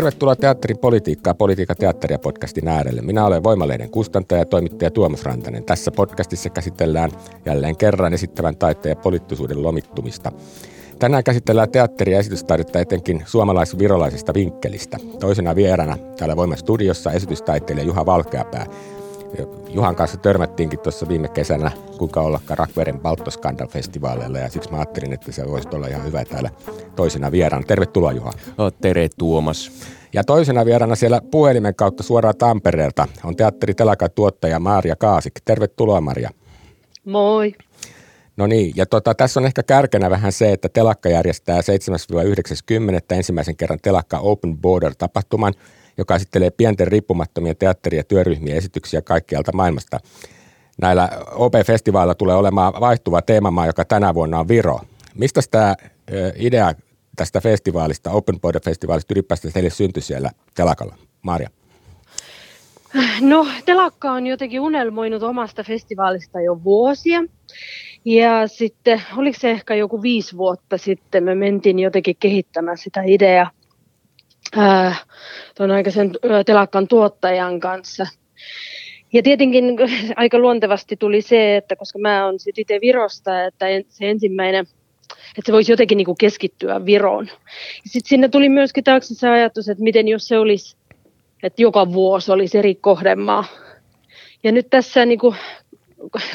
[0.00, 3.02] Tervetuloa Teatterin politiikkaa, politiikka teatteria podcastin äärelle.
[3.02, 5.64] Minä olen Voimaleiden kustantaja ja toimittaja Tuomas Rantanen.
[5.64, 7.10] Tässä podcastissa käsitellään
[7.46, 10.32] jälleen kerran esittävän taiteen ja poliittisuuden lomittumista.
[10.98, 14.98] Tänään käsitellään teatteria ja esitystaidetta etenkin suomalais-virolaisesta vinkkelistä.
[15.18, 18.66] Toisena vierana täällä Voiman studiossa esitystaiteilija Juha Valkeapää.
[19.68, 25.32] Juhan kanssa törmättiinkin tuossa viime kesänä, kuinka ollakaan Rakveren Baltoskandal-festivaaleilla ja siksi mä ajattelin, että
[25.32, 26.50] se voisi olla ihan hyvä täällä
[26.96, 27.66] toisena vieraana.
[27.66, 28.32] Tervetuloa Juha.
[28.58, 29.72] Oh, tere Tuomas.
[30.12, 33.74] Ja toisena vieraana siellä puhelimen kautta suoraan Tampereelta on teatteri
[34.14, 35.34] tuottaja Maria Kaasik.
[35.44, 36.30] Tervetuloa Maria.
[37.04, 37.54] Moi.
[38.36, 41.62] No niin, ja tota, tässä on ehkä kärkenä vähän se, että Telakka järjestää 7-90
[43.10, 45.54] ensimmäisen kerran Telakka Open Border-tapahtuman–
[45.98, 49.98] joka esittelee pienten riippumattomien teatteri- ja työryhmien esityksiä kaikkialta maailmasta.
[50.80, 54.80] Näillä OP-festivailla tulee olemaan vaihtuva teemamaa, joka tänä vuonna on Viro.
[55.14, 55.74] Mistä tämä
[56.36, 56.74] idea
[57.16, 60.94] tästä festivaalista, Open Border Festivalista ylipäätään teille syntyi siellä telakalla?
[61.22, 61.50] Maria.
[63.20, 67.20] No, telakka on jotenkin unelmoinut omasta festivaalista jo vuosia.
[68.04, 73.50] Ja sitten, oliko se ehkä joku viisi vuotta sitten, me mentiin jotenkin kehittämään sitä ideaa
[75.54, 76.10] tuon aikaisen
[76.46, 78.06] telakkan tuottajan kanssa.
[79.12, 79.64] Ja tietenkin
[80.16, 84.66] aika luontevasti tuli se, että koska mä oon sitten itse Virosta, että se ensimmäinen,
[85.10, 87.28] että se voisi jotenkin niin keskittyä Viroon.
[87.86, 90.76] Sitten sinne tuli myöskin taakse se ajatus, että miten jos se olisi,
[91.42, 93.44] että joka vuosi olisi eri kohdemaa.
[94.42, 95.36] Ja nyt tässä niin kuin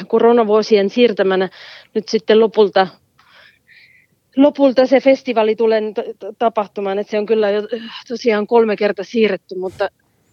[0.08, 1.48] koronavuosien siirtämänä
[1.94, 2.86] nyt sitten lopulta
[4.36, 5.82] lopulta se festivaali tulee
[6.38, 7.62] tapahtumaan, että se on kyllä jo
[8.08, 9.88] tosiaan kolme kertaa siirretty, mutta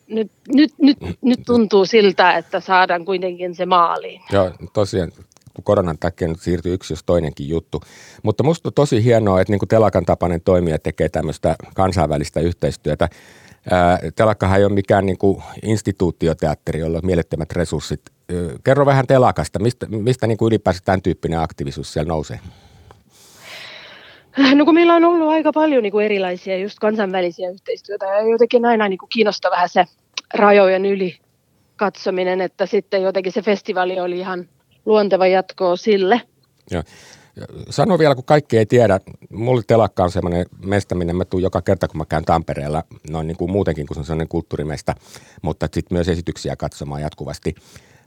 [0.08, 4.22] nyt, nyt, nyt, nyt tuntuu siltä, että saadaan kuitenkin se maaliin.
[4.32, 5.12] Joo, tosiaan
[5.64, 7.82] koronan takia nyt siirtyy yksi jos toinenkin juttu.
[8.24, 13.10] Mutta musta on tosi hienoa, että niin kuin Telakan tapainen toimija tekee tämmöistä kansainvälistä yhteistyötä.
[13.72, 18.02] Ää, Telakkahan ei ole mikään niin kuin instituutioteatteri, jolla on mielettömät resurssit.
[18.64, 22.40] Kerro vähän Telakasta, mistä, mistä niin kuin ylipäänsä tämän tyyppinen aktiivisuus siellä nousee?
[24.56, 28.66] No kun meillä on ollut aika paljon niin kuin erilaisia just kansainvälisiä yhteistyötä ja jotenkin
[28.66, 29.86] aina niin kuin kiinnostaa vähän se
[30.34, 31.18] rajojen yli
[31.76, 34.50] katsominen, että sitten jotenkin se festivaali oli ihan
[34.86, 36.22] luonteva jatkoa sille.
[36.72, 36.84] Ja,
[37.70, 39.00] Sano vielä, kun kaikki ei tiedä,
[39.30, 43.28] mulle telakka on semmoinen mesta, minne mä tuun joka kerta, kun mä käyn Tampereella, noin
[43.28, 44.96] niin kuin muutenkin, kun se on sellainen kulttuurimesta,
[45.42, 47.56] mutta sitten myös esityksiä katsomaan jatkuvasti.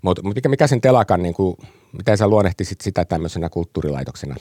[0.03, 1.57] Mutta mikä, mikä sen telakan, niin kuin,
[1.93, 4.37] miten sä luonnehtisit sitä tämmöisenä kulttuurilaitoksena?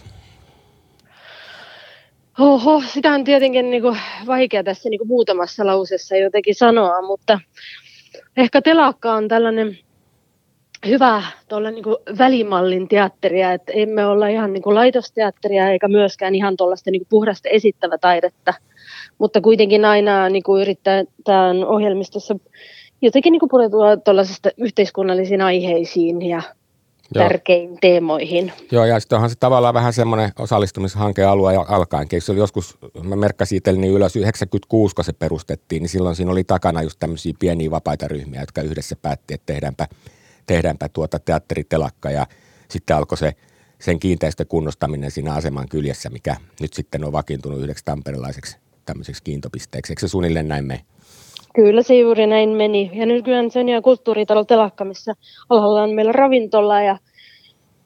[2.40, 3.98] Oho, sitä on tietenkin niin kuin
[4.28, 7.40] vaikea tässä niin kuin muutamassa lausessa jotenkin sanoa, mutta
[8.38, 9.78] ehkä telakka on tällainen
[10.88, 16.36] hyvä tuolla niin kuin välimallin teatteria, että emme olla ihan niin kuin laitosteatteria eikä myöskään
[16.36, 18.54] ihan tuollaista niin kuin puhdasta esittävä taidetta,
[19.18, 20.78] mutta kuitenkin aina niin kuin
[21.24, 22.36] tämän ohjelmistossa
[23.02, 26.42] jotenkin niin kuin pureutua tuollaisesta yhteiskunnallisiin aiheisiin ja
[27.16, 27.28] Joo.
[27.28, 28.54] tärkein teemoihin.
[28.72, 32.22] Joo, ja sitten onhan se tavallaan vähän semmoinen osallistumishankealue jo alkaenkin.
[32.22, 36.44] Se oli joskus, mä merkkasin niin ylös 96, kun se perustettiin, niin silloin siinä oli
[36.44, 39.88] takana just tämmöisiä pieniä vapaita ryhmiä, jotka yhdessä päätti, että tehdäänpä,
[40.48, 42.28] tehdäänpä tuota teatteritelakka ja
[42.70, 43.34] sitten alkoi se
[43.80, 49.92] sen kiinteistön kunnostaminen siinä aseman kyljessä, mikä nyt sitten on vakiintunut yhdeksi tamperelaiseksi tämmöiseksi kiintopisteeksi.
[49.94, 50.86] Eikö se suunnilleen näin mene?
[51.56, 52.92] Kyllä se juuri näin meni.
[52.94, 55.14] Ja nykyään se on jo kulttuuritalo Telakka, missä
[55.50, 56.98] alhaalla on meillä ravintola ja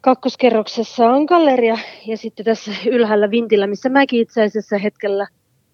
[0.01, 5.27] kakkoskerroksessa on galleria ja sitten tässä ylhäällä Vintillä, missä mäkin itse asiassa hetkellä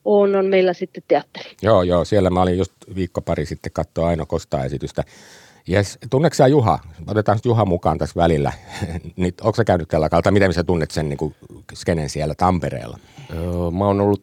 [0.05, 1.49] on, on meillä sitten teatteri.
[1.61, 5.03] Joo, joo, siellä mä olin just viikko pari sitten katsoa Aino Kosta-esitystä.
[5.67, 6.79] Jes, tunneeko sä Juha?
[7.07, 8.51] Otetaan Juha mukaan tässä välillä.
[9.15, 10.31] niin, onko sä käynyt telakalta?
[10.31, 11.35] Miten sä tunnet sen niin kuin
[11.73, 12.99] skenen siellä Tampereella?
[13.35, 14.21] Joo, mä oon ollut,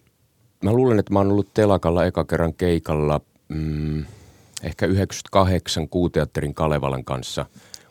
[0.65, 3.21] mä luulen, että mä oon ollut telakalla eka kerran keikalla–
[3.53, 4.05] mm,
[4.63, 7.47] ehkä 98 Kuuteatterin Kalevalan kanssa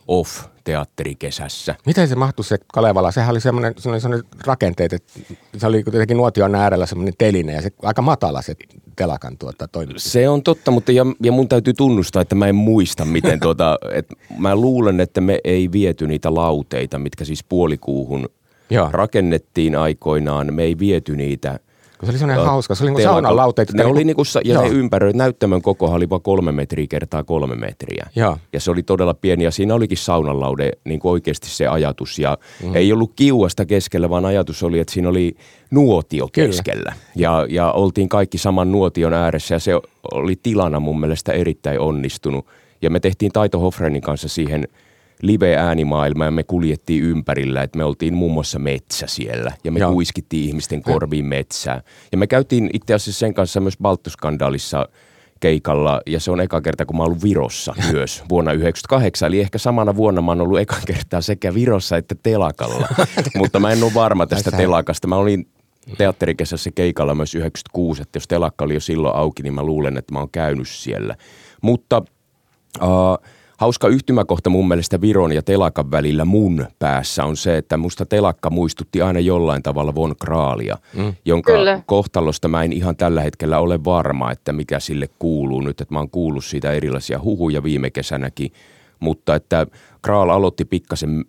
[0.08, 1.74] off teatterikesässä.
[1.86, 3.12] Miten se mahtui se Kalevala?
[3.12, 5.12] Sehän oli semmoinen, semmoinen rakenteet, että
[5.56, 8.54] se oli kuitenkin nuotion äärellä semmoinen teline ja se aika matala se
[8.96, 10.12] telakan tuota toimitus.
[10.12, 13.78] Se on totta, mutta ja, ja mun täytyy tunnustaa, että mä en muista, miten tuota,
[13.92, 18.28] että mä luulen, että me ei viety niitä lauteita, mitkä siis puolikuuhun
[18.70, 18.88] Joo.
[18.92, 20.54] rakennettiin aikoinaan.
[20.54, 21.58] Me ei viety niitä–
[22.06, 23.72] se oli sellainen hauska, se oli niin saunan lauteet.
[23.72, 24.62] Ne oli niinku, ja joo.
[24.62, 28.06] ne ympäröi, näyttämön koko oli vain kolme metriä kertaa kolme metriä.
[28.16, 28.38] Joo.
[28.52, 32.18] Ja se oli todella pieni ja siinä olikin saunanlaude niin kuin oikeasti se ajatus.
[32.18, 32.76] Ja mm.
[32.76, 35.36] ei ollut kiuasta keskellä, vaan ajatus oli, että siinä oli
[35.70, 36.48] nuotio Kyllä.
[36.48, 36.92] keskellä.
[37.16, 39.72] Ja, ja oltiin kaikki saman nuotion ääressä ja se
[40.12, 42.46] oli tilana mun mielestä erittäin onnistunut.
[42.82, 44.68] Ja me tehtiin Taito Hofrenin kanssa siihen–
[45.22, 49.92] live-äänimaailma ja me kuljettiin ympärillä, että me oltiin muun muassa metsä siellä ja me Joo.
[49.92, 51.82] kuiskittiin ihmisten korviin metsää.
[52.12, 54.88] Ja me käytiin itse asiassa sen kanssa myös Baltuskandaalissa
[55.40, 59.26] keikalla ja se on eka kerta, kun mä oon ollut Virossa myös vuonna 1998.
[59.26, 62.88] Eli ehkä samana vuonna mä oon ollut eka kertaa sekä Virossa että telakalla,
[63.38, 65.08] mutta mä en ole varma tästä telakasta.
[65.08, 65.46] Mä olin
[65.98, 70.12] teatterikesässä keikalla myös 96, että jos telakka oli jo silloin auki, niin mä luulen, että
[70.12, 71.16] mä oon käynyt siellä.
[71.62, 72.02] Mutta
[72.82, 73.26] uh,
[73.62, 78.50] hauska yhtymäkohta mun mielestä Viron ja Telakan välillä mun päässä on se, että musta Telakka
[78.50, 81.14] muistutti aina jollain tavalla Von Kraalia, mm.
[81.24, 81.82] jonka Kyllä.
[81.86, 85.98] kohtalosta mä en ihan tällä hetkellä ole varma, että mikä sille kuuluu nyt, että mä
[85.98, 88.52] oon kuullut siitä erilaisia huhuja viime kesänäkin,
[89.00, 89.66] mutta että
[90.02, 91.24] Kraal aloitti pikkasen,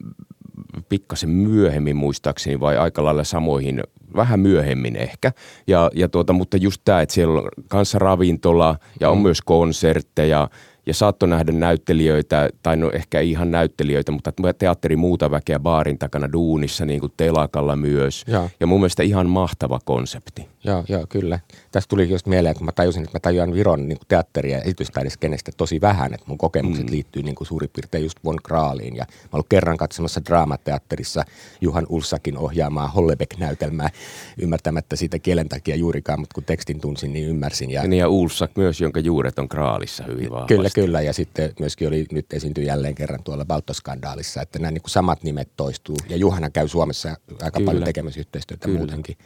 [0.89, 3.83] pikkasen myöhemmin muistaakseni vai aika lailla samoihin
[4.15, 5.31] vähän myöhemmin ehkä.
[5.67, 9.21] Ja, ja tuota, mutta just tämä, että siellä on kanssa ravintola ja on mm.
[9.23, 10.49] myös konsertteja
[10.85, 16.33] ja saattoi nähdä näyttelijöitä, tai no ehkä ihan näyttelijöitä, mutta teatteri muuta väkeä baarin takana
[16.33, 18.23] duunissa, niin kuin telakalla myös.
[18.27, 20.52] Ja, ja mun mielestä ihan mahtava konsepti.
[20.63, 21.39] Joo, joo, kyllä.
[21.71, 25.51] Tästä tuli just mieleen, kun mä tajusin, että mä tajuan Viron niin teatteri- ja esitystaideskenestä
[25.57, 26.91] tosi vähän, että mun kokemukset mm.
[26.91, 28.95] liittyy niin kuin suurin piirtein just Von Kraaliin.
[28.95, 31.25] Ja mä ollut kerran katsomassa draamateatterissa
[31.61, 33.89] Juhan Ulsakin ohjaamaa Hollebeck-näytelmää,
[34.37, 37.71] ymmärtämättä siitä kielen takia juurikaan, mutta kun tekstin tunsin, niin ymmärsin.
[37.71, 40.55] Ja, ja, niin ja Ulsak myös, jonka juuret on Kraalissa hyvin vahvasti.
[40.55, 41.01] Kyllä, kyllä.
[41.01, 45.23] Ja sitten myöskin oli nyt esiintyi jälleen kerran tuolla Baltoskandaalissa, että nämä niin kuin samat
[45.23, 45.97] nimet toistuu.
[46.09, 47.09] Ja Juhana käy Suomessa
[47.41, 47.65] aika kyllä.
[47.65, 48.77] paljon tekemässä yhteistyötä kyllä.
[48.77, 49.17] muutenkin.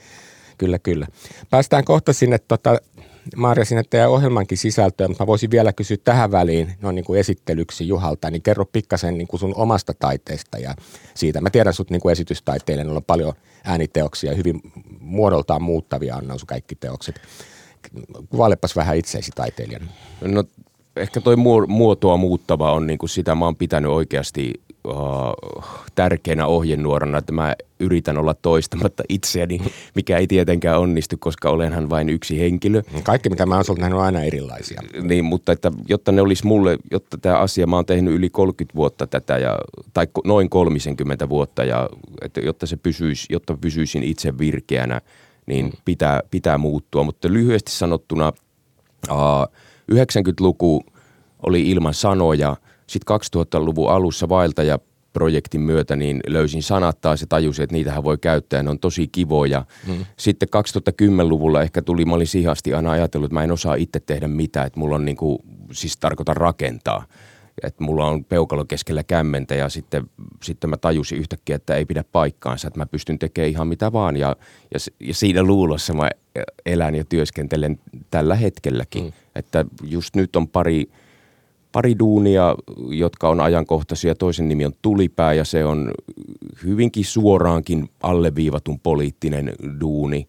[0.57, 1.07] Kyllä, kyllä.
[1.49, 2.77] Päästään kohta sinne, tota,
[3.35, 7.19] Maria, sinne teidän ohjelmankin sisältöön, mutta mä voisin vielä kysyä tähän väliin noin niin kuin
[7.19, 10.75] esittelyksi Juhalta, niin kerro pikkasen niin kuin sun omasta taiteesta ja
[11.13, 11.41] siitä.
[11.41, 13.33] Mä tiedän sut niin kuin esitystaiteilijan, on paljon
[13.63, 14.61] ääniteoksia, hyvin
[14.99, 17.21] muodoltaan muuttavia on sun kaikki teokset.
[18.29, 19.85] Kuvailepas vähän itseesi taiteilijana.
[20.21, 20.43] No
[20.95, 21.35] ehkä toi
[21.67, 24.53] muotoa muuttava on niin kuin sitä mä oon pitänyt oikeasti
[24.87, 25.63] uh,
[25.95, 29.59] tärkeänä ohjenuorana, että mä yritän olla toistamatta itseäni,
[29.95, 32.81] mikä ei tietenkään onnistu, koska olenhan vain yksi henkilö.
[33.03, 34.81] Kaikki, mitä mä oon sulta nähnyt, on aina erilaisia.
[35.01, 38.75] Niin, mutta että, jotta ne olisi mulle, jotta tämä asia, mä oon tehnyt yli 30
[38.75, 39.57] vuotta tätä, ja,
[39.93, 41.89] tai noin 30 vuotta, ja
[42.21, 45.01] että, jotta se pysyisi, jotta pysyisin itse virkeänä,
[45.45, 45.71] niin mm.
[45.85, 47.03] pitää, pitää muuttua.
[47.03, 48.33] Mutta lyhyesti sanottuna
[49.11, 49.47] uh,
[49.91, 50.83] 90-luku
[51.43, 52.55] oli ilman sanoja.
[52.87, 54.79] Sitten 2000-luvun alussa vaeltaja
[55.13, 59.07] projektin myötä niin löysin sanat taas ja tajusin, että niitähän voi käyttää, ne on tosi
[59.07, 59.65] kivoja.
[59.87, 60.05] Hmm.
[60.17, 63.99] Sitten 2010-luvulla ehkä tuli, mä olin siihen asti aina ajatellut, että mä en osaa itse
[63.99, 65.39] tehdä mitään, että mulla on niin kuin,
[65.71, 67.05] siis tarkoitan rakentaa.
[67.63, 70.09] Että mulla on peukalo keskellä kämmentä ja sitten,
[70.43, 74.17] sitten mä tajusin yhtäkkiä, että ei pidä paikkaansa, että mä pystyn tekemään ihan mitä vaan.
[74.17, 74.35] Ja,
[74.73, 76.09] ja, ja siinä luulossa mä
[76.65, 77.79] elän ja työskentelen
[78.11, 79.03] tällä hetkelläkin.
[79.03, 79.13] Hmm.
[79.35, 80.85] Että just nyt on pari–
[81.77, 82.55] pari duunia,
[82.89, 84.15] jotka on ajankohtaisia.
[84.15, 85.91] Toisen nimi on Tulipää ja se on
[86.63, 90.27] hyvinkin suoraankin alleviivatun poliittinen duuni,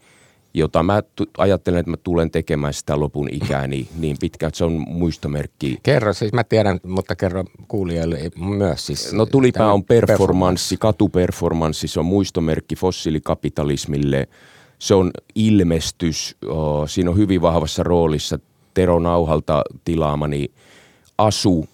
[0.54, 4.64] jota mä t- ajattelen, että mä tulen tekemään sitä lopun ikääni niin pitkään, että se
[4.64, 5.78] on muistomerkki.
[5.82, 8.86] Kerro, siis mä tiedän, mutta kerro kuulijoille myös.
[8.86, 14.28] Siis no Tulipää on performanssi, katuperformanssi, se on muistomerkki fossiilikapitalismille.
[14.78, 16.36] Se on ilmestys,
[16.86, 18.38] siinä on hyvin vahvassa roolissa
[18.74, 20.50] Tero Nauhalta tilaamani–
[21.18, 21.68] asu,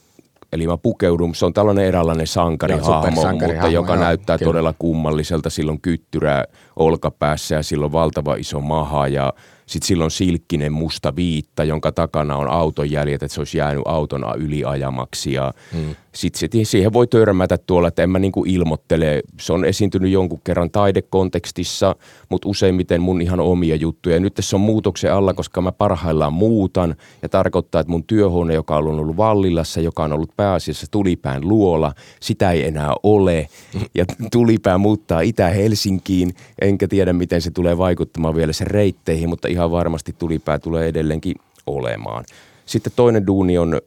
[0.52, 4.48] eli mä pukeudun, se on tällainen eräänlainen sankarihahmo, mutta joka joo, näyttää kyllä.
[4.48, 5.50] todella kummalliselta.
[5.50, 6.44] Silloin kyttyrää
[6.76, 9.32] olkapäässä ja silloin valtava iso maha ja
[9.66, 14.24] sitten silloin silkkinen musta viitta, jonka takana on auton jäljet, että se olisi jäänyt auton
[14.36, 15.32] yliajamaksi.
[15.32, 15.94] Ja hmm.
[16.14, 19.22] sitten siihen voi törmätä tuolla, että en mä niinku ilmoittele.
[19.40, 21.96] Se on esiintynyt jonkun kerran taidekontekstissa,
[22.28, 24.16] mutta useimmiten mun ihan omia juttuja.
[24.16, 28.54] Ja nyt tässä on muutoksen alla, koska mä parhaillaan muutan ja tarkoittaa, että mun työhuone,
[28.54, 33.48] joka on ollut Vallilassa, joka on ollut pääasiassa tulipään luola, sitä ei enää ole.
[33.94, 39.70] Ja tulipää muuttaa Itä-Helsinkiin, enkä tiedä miten se tulee vaikuttamaan vielä sen reitteihin, mutta ihan
[39.70, 41.34] varmasti tulipää tulee edelleenkin
[41.66, 42.24] olemaan.
[42.66, 43.80] Sitten toinen duuni on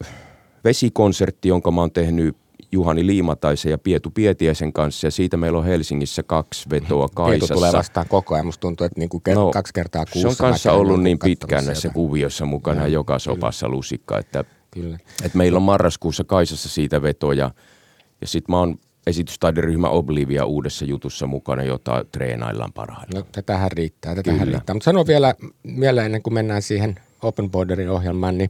[0.64, 2.38] vesikonsertti, jonka mä oon tehnyt
[2.72, 7.48] Juhani Liimataisen ja Pietu Pietiäisen kanssa ja siitä meillä on Helsingissä kaksi vetoa Kaisassa.
[7.48, 8.46] Pietu tulee vastaan koko ajan.
[8.46, 10.22] Musta tuntuu, että niinku no, kaksi kertaa kuussa.
[10.22, 14.98] Se on kanssa ollut niin pitkään näissä kuvioissa mukana ja, joka sopassa lusikka, että, Kyllä.
[15.24, 17.52] että meillä on marraskuussa Kaisassa siitä vetoja
[18.22, 23.24] ja sitten mä oon esitystaideryhmä Oblivia uudessa jutussa mukana, jota treenaillaan parhaillaan.
[23.24, 24.74] No, tätähän riittää, tätähän riittää.
[24.74, 25.36] Mutta sano vielä,
[25.80, 28.50] vielä ennen kuin mennään siihen Open Borderin ohjelmaan, niin,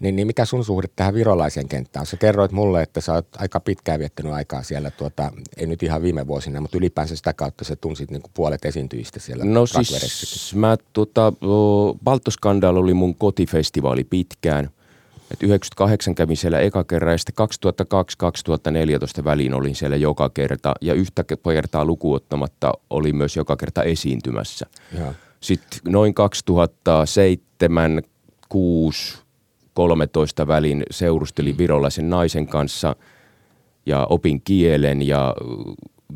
[0.00, 2.06] niin, niin mikä sun suhde tähän virolaiseen kenttään?
[2.06, 6.02] Sä kerroit mulle, että sä oot aika pitkään viettänyt aikaa siellä, tuota, ei nyt ihan
[6.02, 9.44] viime vuosina, mutta ylipäänsä sitä kautta sä tunsit niin kuin puolet esiintyjistä siellä.
[9.44, 11.32] No siis mä, tota,
[12.04, 14.70] Baltoskandaal oli mun kotifestivaali pitkään–
[15.30, 17.46] et 98 kävin siellä eka kerran ja sitten
[19.20, 24.66] 2002-2014 väliin olin siellä joka kerta ja yhtä kertaa lukuottamatta oli myös joka kerta esiintymässä.
[24.98, 25.14] Ja.
[25.40, 28.02] Sitten noin 2007,
[28.48, 29.18] 6,
[29.74, 32.96] 13 välin seurustelin virolaisen naisen kanssa
[33.86, 35.34] ja opin kielen ja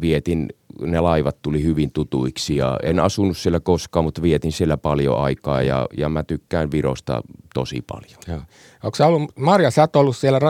[0.00, 0.48] vietin,
[0.80, 5.62] ne laivat tuli hyvin tutuiksi ja en asunut siellä koskaan, mutta vietin siellä paljon aikaa
[5.62, 7.22] ja, ja mä tykkään Virosta
[7.54, 8.18] tosi paljon.
[8.28, 8.40] Joo.
[8.82, 10.40] Onko sä ollut, Marja, sä oot ollut siellä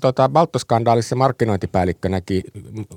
[0.00, 2.42] tota, Baltoskandaalissa markkinointipäällikkönäkin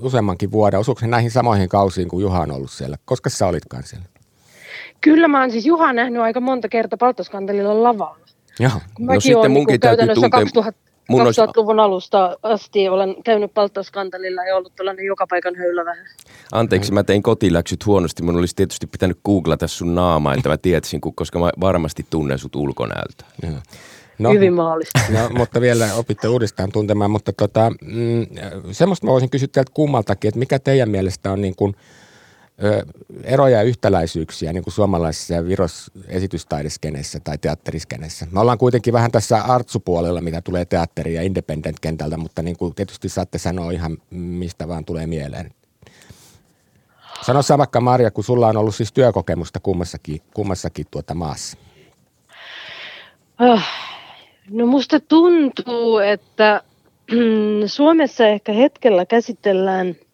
[0.02, 0.80] useammankin vuoden.
[0.80, 2.98] Osuuko se näihin samoihin kausiin kuin Juha on ollut siellä?
[3.06, 4.06] Koska sä olitkaan siellä?
[5.02, 8.26] Kyllä mä oon siis Juha nähnyt aika monta kertaa Baltoskandaalilla lavalla.
[8.60, 8.72] Joo.
[9.00, 10.30] No sitten niin munkin täytyy tuntea...
[10.30, 16.06] 2000, Mun 2000-luvun alusta asti olen käynyt Palttauskantalilla ja ollut tällainen joka paikan höylä vähän.
[16.52, 18.24] Anteeksi, mä tein kotiläksyt huonosti.
[18.24, 22.56] Mun olisi tietysti pitänyt googlata sun naamaa, että mä tietäisin, koska mä varmasti tunnen sut
[22.56, 23.26] ulkonäöltä.
[24.20, 25.00] No, Hyvin mahdollista.
[25.10, 28.26] No, mutta vielä opitte uudestaan tuntemaan, mutta tota, mm,
[28.72, 31.76] semmoista mä voisin kysyä teiltä kummaltakin, että mikä teidän mielestä on niin kuin–
[33.24, 38.28] eroja ja yhtäläisyyksiä niin kuin suomalaisessa ja Viros esitystaideskenessä tai teatteriskenessä.
[38.32, 43.10] Me ollaan kuitenkin vähän tässä artsupuolella, mitä tulee teatteri- ja independent-kentältä, mutta niin kuin tietysti
[43.10, 45.52] saatte sanoa ihan mistä vaan tulee mieleen.
[47.22, 51.58] Sano sä vaikka Marja, kun sulla on ollut siis työkokemusta kummassakin, kummassakin tuota maassa.
[53.40, 53.62] Oh,
[54.50, 56.64] no musta tuntuu, että
[57.66, 59.96] Suomessa ehkä hetkellä käsitellään–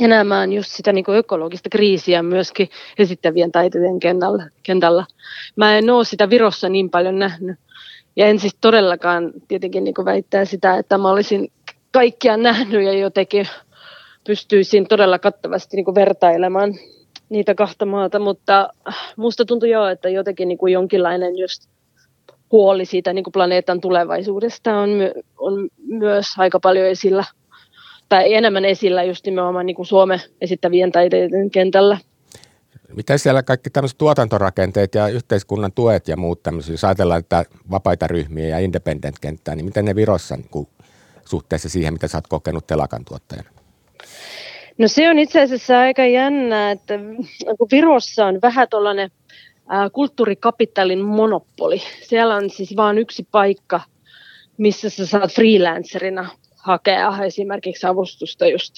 [0.00, 2.68] enemmän just sitä niin ökologista kriisiä myöskin
[2.98, 4.48] esittävien taiteiden kentällä.
[4.62, 5.04] kentällä.
[5.56, 7.58] Mä en ole sitä Virossa niin paljon nähnyt.
[8.16, 11.52] Ja en siis todellakaan tietenkin niin väittää sitä, että mä olisin
[11.90, 13.48] kaikkia nähnyt ja jotenkin
[14.26, 16.74] pystyisin todella kattavasti niin vertailemaan
[17.28, 18.68] niitä kahta maata, mutta
[19.16, 21.68] musta tuntuu jo, että jotenkin niin kuin jonkinlainen just
[22.52, 27.24] huoli siitä niin kuin planeetan tulevaisuudesta on, my- on myös aika paljon esillä–
[28.12, 31.98] tai enemmän esillä just nimenomaan niin kuin Suomen esittävien taiteiden kentällä.
[32.96, 38.06] Miten siellä kaikki tämmöiset tuotantorakenteet ja yhteiskunnan tuet ja muut tämmöisiä, jos ajatellaan että vapaita
[38.06, 40.68] ryhmiä ja independent-kenttää, niin miten ne Virossa niin kuin,
[41.24, 43.50] suhteessa siihen, mitä sä oot kokenut telakan tuottajana?
[44.78, 46.98] No se on itse asiassa aika jännää, että
[47.58, 49.10] kun Virossa on vähän tuollainen
[49.92, 51.82] kulttuurikapitalin monopoli.
[52.02, 53.80] Siellä on siis vain yksi paikka,
[54.56, 56.30] missä sä saat freelancerina
[56.62, 58.74] hakea esimerkiksi avustusta just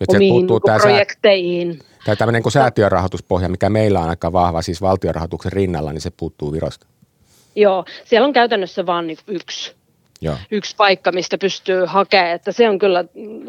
[0.00, 1.78] Et omiin niin projekteihin.
[2.04, 6.52] Tai tämmöinen kuin säätiörahoituspohja, mikä meillä on aika vahva, siis valtiorahoituksen rinnalla, niin se puuttuu
[6.52, 6.86] Virosta.
[7.56, 9.74] Joo, siellä on käytännössä vain niin yksi,
[10.20, 10.36] Joo.
[10.50, 13.04] yksi paikka, mistä pystyy hakemaan, että se on kyllä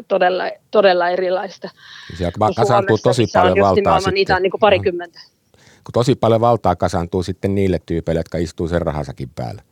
[0.08, 1.70] todella, todella erilaista.
[2.16, 4.14] Siellä kasaantuu tosi paljon valtaa sitten.
[4.14, 5.20] Niitä on niin kuin parikymmentä.
[5.84, 9.62] Kun tosi paljon valtaa kasaantuu sitten niille tyypeille, jotka istuu sen rahasakin päällä.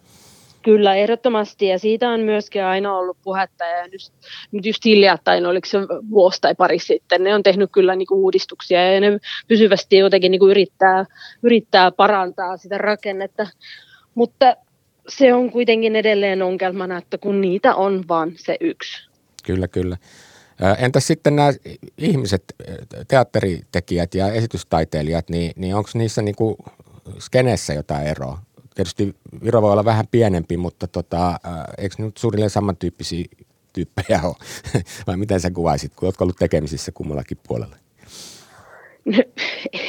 [0.67, 1.67] Kyllä, ehdottomasti.
[1.67, 3.65] Ja siitä on myöskin aina ollut puhetta.
[3.65, 4.13] Ja nyt,
[4.53, 5.79] nyt just hiljattain, oliko se
[6.11, 9.19] vuosi tai pari sitten, ne on tehnyt kyllä niin kuin uudistuksia ja ne
[9.49, 11.05] pysyvästi jotenkin niin kuin yrittää,
[11.43, 13.47] yrittää parantaa sitä rakennetta.
[14.15, 14.57] Mutta
[15.09, 19.09] se on kuitenkin edelleen ongelmana, että kun niitä on vain se yksi.
[19.45, 19.97] Kyllä, kyllä.
[20.79, 21.53] Entäs sitten nämä
[21.99, 22.45] ihmiset,
[23.09, 26.57] teatteritekijät ja esitystaiteilijat, niin, niin onko niissä niin kuin
[27.19, 28.39] skenessä jotain eroa?
[28.77, 29.15] Tietysti
[29.45, 33.25] Viro voi olla vähän pienempi, mutta tota, äh, eikö nyt suunnilleen samantyyppisiä
[33.73, 34.35] tyyppejä ole?
[35.07, 37.77] Vai miten sä kuvaisit, kun oletko ollut tekemisissä kummallakin puolella?
[39.05, 39.23] No,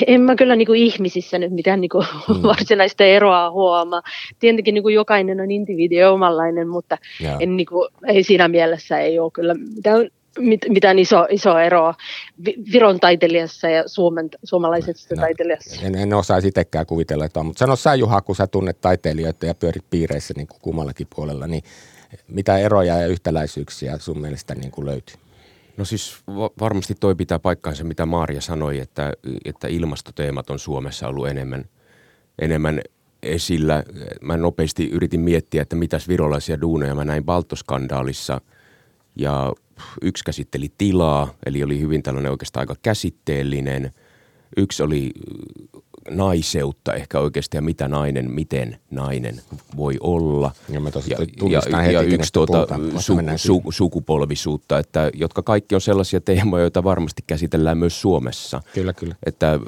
[0.08, 2.44] en mä kyllä niin kuin ihmisissä nyt mitään niin kuin hmm.
[2.44, 4.02] varsinaista eroa huomaa.
[4.40, 6.98] Tietenkin niin kuin jokainen on individio omanlainen, mutta
[7.40, 11.96] en, niin kuin, ei siinä mielessä ei ole kyllä mitään mit, mitään iso, iso eroa
[12.74, 15.82] Viron taiteilijassa ja Suomen, suomalaisessa no, taiteilijassa.
[15.86, 17.46] En, en osaa itsekään kuvitella, että on.
[17.46, 21.48] Mutta sano sä Juha, kun sä tunnet taiteilijoita ja pyörit piireissä niin kuin kummallakin puolella,
[21.48, 21.64] niin
[22.28, 25.16] mitä eroja ja yhtäläisyyksiä sun mielestä niin kuin löytyy?
[25.78, 26.18] No siis
[26.60, 29.14] varmasti toi pitää paikkaansa, mitä Maaria sanoi, että,
[29.46, 31.66] että ilmastoteemat on Suomessa ollut enemmän,
[32.40, 32.82] enemmän
[33.24, 33.84] esillä.
[34.22, 38.42] Mä nopeasti yritin miettiä, että mitäs virolaisia duuneja mä näin Baltoskandaalissa–
[39.18, 39.54] ja
[40.02, 43.92] yksi käsitteli tilaa, eli oli hyvin tällainen oikeastaan aika käsitteellinen.
[44.58, 45.12] Yksi oli
[46.10, 49.42] naiseutta ehkä oikeasti ja mitä nainen, miten nainen
[49.78, 50.52] voi olla.
[50.70, 51.18] Ja, mä ja,
[51.72, 56.84] ja, heti, ja yksi tuota, su, su, sukupolvisuutta, että, jotka kaikki on sellaisia teemoja, joita
[56.84, 58.62] varmasti käsitellään myös Suomessa.
[58.74, 59.16] Kyllä, kyllä.
[59.26, 59.60] Että,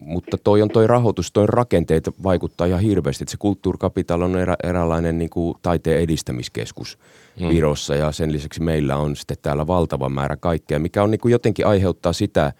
[0.00, 3.24] mutta toi on toi rahoitus, toi rakenteet vaikuttaa ihan hirveästi.
[3.24, 6.98] Että se kulttuurkapital on erä, eräänlainen niin kuin taiteen edistämiskeskus
[7.40, 7.48] hmm.
[7.48, 11.32] Virossa ja sen lisäksi meillä on sitten täällä valtava määrä kaikkea, mikä on niin kuin
[11.32, 12.52] jotenkin aiheuttaa sitä–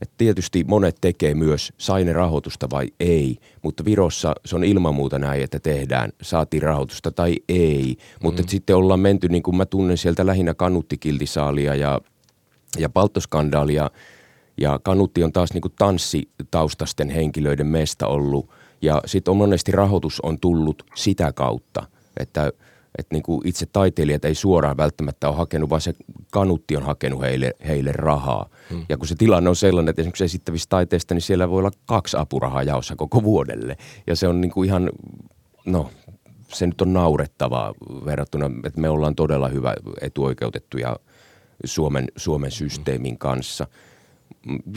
[0.00, 4.94] et tietysti monet tekee myös, sai ne rahoitusta vai ei, mutta Virossa se on ilman
[4.94, 7.96] muuta näin, että tehdään, saatiin rahoitusta tai ei.
[8.22, 8.48] Mutta mm.
[8.48, 12.00] sitten ollaan menty, niin kuin mä tunnen sieltä lähinnä kanuttikiltisaalia ja,
[12.78, 13.90] ja palttoskandaalia,
[14.60, 18.50] ja kanutti on taas niin kuin tanssitaustasten henkilöiden mesta ollut,
[18.82, 22.52] ja sitten on monesti rahoitus on tullut sitä kautta, että–
[22.98, 25.94] että niin kuin itse taiteilijat ei suoraan välttämättä ole hakenut, vaan se
[26.32, 28.48] kanutti on hakenut heille, heille rahaa.
[28.70, 28.86] Hmm.
[28.88, 32.16] Ja kun se tilanne on sellainen, että esimerkiksi esittävistä taiteista, niin siellä voi olla kaksi
[32.16, 33.76] apurahaa jaossa koko vuodelle.
[34.06, 34.90] Ja se on niin kuin ihan,
[35.66, 35.90] no
[36.48, 40.96] se nyt on naurettavaa verrattuna, että me ollaan todella hyvä etuoikeutettuja
[41.64, 43.66] Suomen, Suomen systeemin kanssa.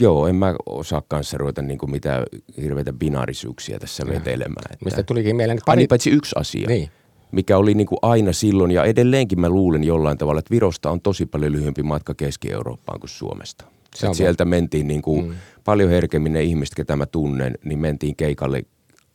[0.00, 2.22] Joo, en mä osaa kanssa ruveta niin kuin mitään
[2.62, 4.72] hirveitä binaarisuuksia tässä vetelemään.
[4.72, 4.84] Että...
[4.84, 5.76] Mistä tulikin mieleen pari...
[5.76, 6.68] Niin, paitsi yksi asia.
[6.68, 6.90] Niin
[7.34, 11.00] mikä oli niin kuin aina silloin ja edelleenkin mä luulen jollain tavalla, että Virosta on
[11.00, 13.64] tosi paljon lyhyempi matka Keski-Eurooppaan kuin Suomesta.
[14.12, 15.34] sieltä mentiin niin kuin mm.
[15.64, 18.62] paljon herkemmin ne ihmiset, ketä mä tunnen, niin mentiin keikalle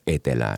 [0.08, 0.58] etelään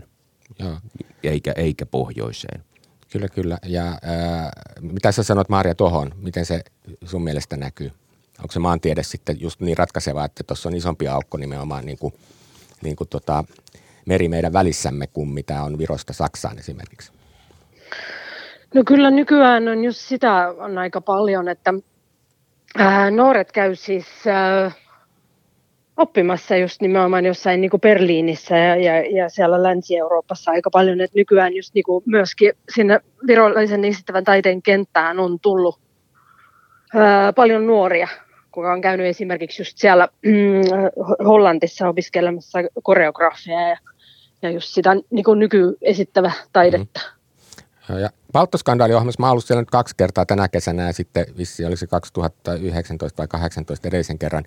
[0.60, 0.78] Joo.
[1.24, 2.64] Eikä, eikä pohjoiseen.
[3.12, 3.58] Kyllä, kyllä.
[3.66, 4.52] Ja ää,
[4.82, 6.12] mitä sä sanot Maria tuohon?
[6.16, 6.64] Miten se
[7.06, 7.92] sun mielestä näkyy?
[8.40, 12.14] Onko se maantiede sitten just niin ratkaiseva, että tuossa on isompi aukko nimenomaan niin kuin,
[12.82, 13.44] niin kuin tota,
[14.06, 17.12] meri meidän välissämme kuin mitä on Virosta Saksaan esimerkiksi?
[18.74, 21.74] No kyllä nykyään on just sitä on aika paljon, että
[22.78, 24.72] ää, nuoret käy siis ää,
[25.98, 31.20] oppimassa just nimenomaan jossain niin kuin Berliinissä ja, ja, ja siellä Länsi-Euroopassa aika paljon, että
[31.20, 35.80] nykyään just niin kuin myöskin sinne virolaisen esittävän taiteen kenttään on tullut
[36.96, 38.08] ää, paljon nuoria,
[38.52, 40.62] kuka on käynyt esimerkiksi just siellä mm,
[41.26, 43.78] Hollantissa opiskelemassa koreografiaa ja,
[44.42, 47.00] ja just sitä niin kuin nykyesittävä taidetta.
[47.00, 47.98] Mm.
[48.00, 51.78] Ja Valttoskandaali-ohjelmassa mä oon ollut siellä nyt kaksi kertaa tänä kesänä ja sitten vissi oli
[51.78, 54.44] se 2019 vai 2018 edellisen kerran.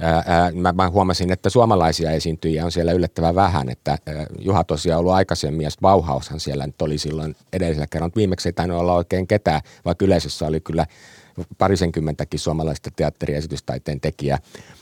[0.00, 4.64] Ää, ää, mä, mä huomasin, että suomalaisia esiintyjiä on siellä yllättävän vähän, että ää, Juha
[4.64, 8.80] tosiaan ollut aikaisemmin ja Bauhaushan siellä nyt oli silloin edellisellä kerralla, mutta viimeksi ei tainnut
[8.80, 10.86] olla oikein ketään, vaikka yleisössä oli kyllä
[11.58, 14.38] parisenkymmentäkin suomalaista teatteriesitystaiteen tekijää.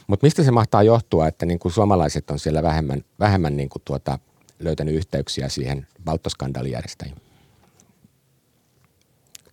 [0.06, 3.82] Mutta mistä se mahtaa johtua, että niin kuin suomalaiset on siellä vähemmän, vähemmän niin kuin
[3.84, 4.18] tuota,
[4.58, 7.27] löytänyt yhteyksiä siihen valttoskandaalijärjestäjiin?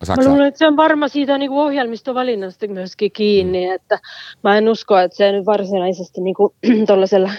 [0.02, 3.74] Osaatko mä luulen, että se on varma siitä niin kuin ohjelmistovalinnasta myöskin kiinni, mm.
[3.74, 3.98] että
[4.44, 6.54] mä en usko, että se nyt varsinaisesti niin kuin,
[6.86, 7.30] tuollaisella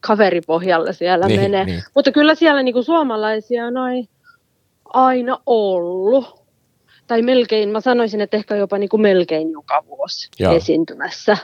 [0.00, 1.64] kaveripohjalla siellä niin, menee.
[1.64, 1.82] Niin.
[1.94, 3.74] Mutta kyllä siellä niin kuin suomalaisia on
[4.84, 6.40] aina ollut.
[7.06, 10.52] Tai melkein, mä sanoisin, että ehkä jopa niin kuin melkein joka vuosi Joo.
[10.52, 11.36] esiintymässä.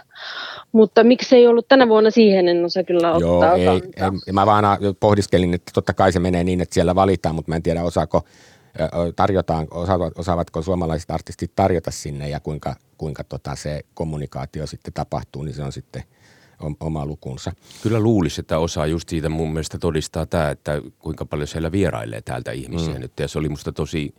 [0.73, 3.83] Mutta miksi ei ollut tänä vuonna siihen, en osaa kyllä ottaa Joo, ei,
[4.27, 4.65] ei, mä vaan
[5.01, 8.23] pohdiskelin, että totta kai se menee niin, että siellä valitaan, mutta mä en tiedä osaako
[9.17, 9.69] tarjotaan,
[10.15, 15.63] osaavatko suomalaiset artistit tarjota sinne ja kuinka, kuinka tota se kommunikaatio sitten tapahtuu, niin se
[15.63, 16.03] on sitten
[16.81, 17.53] oma lukunsa.
[17.83, 22.23] Kyllä luulisi, että osaa just siitä mun mielestä todistaa tämä, että kuinka paljon siellä vierailee
[22.23, 23.01] täältä ihmisiä mm.
[23.01, 23.13] nyt.
[23.21, 24.15] Ja se oli musta tosi,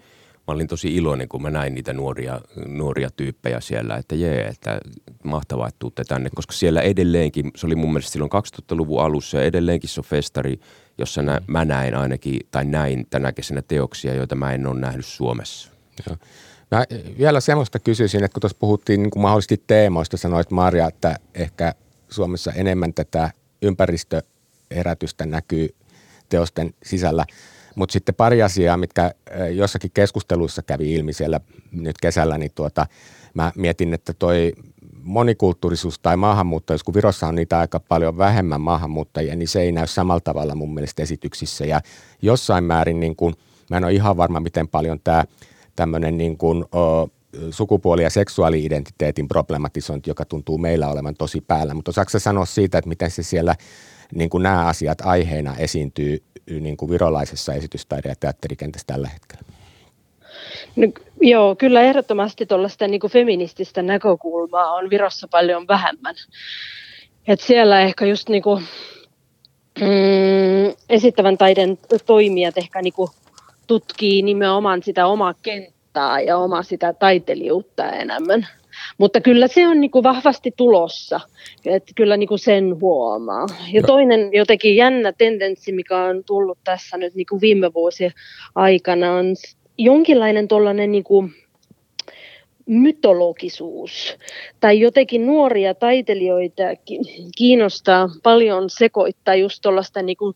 [0.48, 4.80] mä olin tosi iloinen, kun mä näin niitä nuoria, nuoria tyyppejä siellä, että jee, että
[5.24, 9.44] mahtavaa, että tuutte tänne, koska siellä edelleenkin, se oli mun mielestä silloin 2000-luvun alussa ja
[9.44, 10.60] edelleenkin se on festari–
[10.98, 15.06] jossa nä, mä näin ainakin, tai näin tänä kesänä teoksia, joita mä en ole nähnyt
[15.06, 15.72] Suomessa.
[16.08, 16.18] Joo.
[16.72, 16.86] Mä
[17.18, 21.74] vielä semmoista kysyisin, että kun tuossa puhuttiin niin kuin mahdollisesti teemoista, sanoit Maria, että ehkä
[22.10, 23.32] Suomessa enemmän tätä
[23.62, 25.76] ympäristöherätystä näkyy
[26.30, 27.26] teosten sisällä.
[27.78, 29.12] Mutta sitten pari asiaa, mitkä
[29.54, 31.40] jossakin keskusteluissa kävi ilmi siellä
[31.72, 32.86] nyt kesällä, niin tuota,
[33.34, 34.54] mä mietin, että toi
[35.04, 39.88] monikulttuurisuus tai maahanmuuttajus, kun Virossa on niitä aika paljon vähemmän maahanmuuttajia, niin se ei näy
[39.88, 41.66] samalla tavalla mun mielestä esityksissä.
[41.66, 41.82] Ja
[42.22, 43.36] jossain määrin, niin kuin,
[43.70, 45.26] mä en ole ihan varma, miten paljon tämä
[45.76, 47.10] tämmöinen niin kuin, o,
[47.52, 51.74] sukupuoli- ja seksuaali-identiteetin problematisointi, joka tuntuu meillä olevan tosi päällä.
[51.74, 53.56] Mutta osaako sanoa siitä, että miten se siellä
[54.15, 59.43] niin kuin nämä asiat aiheena esiintyy niin kuin virolaisessa esitystaide- ja teatterikentässä tällä hetkellä?
[60.76, 60.88] No,
[61.22, 66.15] joo, kyllä ehdottomasti tuollaista niin feminististä näkökulmaa on Virossa paljon vähemmän.
[67.28, 68.63] Et siellä ehkä just niin kuin,
[69.80, 73.12] mm, esittävän taiden toimijat ehkä niin kuin
[73.67, 78.48] tutkii nimenomaan sitä omaa kenttää ja oma sitä taiteilijuutta enemmän.
[78.98, 81.20] Mutta kyllä se on niin kuin vahvasti tulossa,
[81.66, 83.46] että kyllä niin kuin sen huomaa.
[83.74, 88.12] Ja toinen jotenkin jännä tendenssi, mikä on tullut tässä nyt niin kuin viime vuosien
[88.56, 89.26] aikana, on
[89.78, 91.34] jonkinlainen tuollainen niin kuin
[92.66, 94.18] mytologisuus
[94.60, 96.63] tai jotenkin nuoria taiteilijoita
[97.38, 100.36] kiinnostaa paljon sekoittaa just tuollaista niin kuin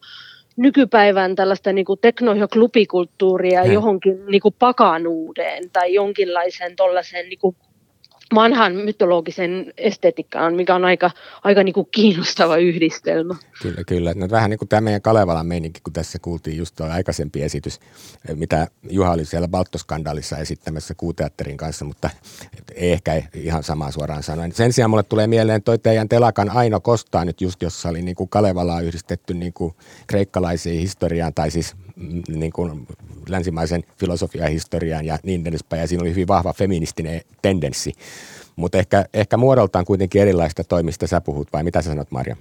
[0.58, 3.74] nykypäivän tällaista niin kuin tekno- ja klubikulttuuria hmm.
[3.74, 7.56] johonkin niin kuin pakanuuteen tai jonkinlaiseen tuollaiseen niin kuin
[8.36, 11.12] vanhan mytologisen estetiikkaan, mikä on aika,
[11.44, 13.36] aika niin kuin kiinnostava yhdistelmä.
[13.62, 14.14] Kyllä, kyllä.
[14.16, 17.80] No, vähän niin kuin tämä meidän Kalevalan meininki, kun tässä kuultiin just tuo aikaisempi esitys,
[18.36, 22.10] mitä Juha oli siellä Baltoskandaalissa esittämässä kuuteatterin kanssa, mutta
[22.76, 24.52] ei ehkä ihan samaa suoraan sanoen.
[24.52, 28.16] Sen sijaan mulle tulee mieleen toi teidän telakan Aino Kostaa nyt just, jossa oli niin
[28.16, 29.74] kuin Kalevalaa yhdistetty niin kuin
[30.08, 31.76] kreikkalaisiin historiaan, tai siis
[32.28, 32.88] niin kuin
[33.30, 35.80] länsimaisen filosofiahistoriaan ja niin edespäin.
[35.80, 37.94] Ja siinä oli hyvin vahva feministinen tendenssi.
[38.56, 42.36] Mutta ehkä, ehkä muodoltaan kuitenkin erilaista toimista sä puhut, vai mitä sä sanot Marja?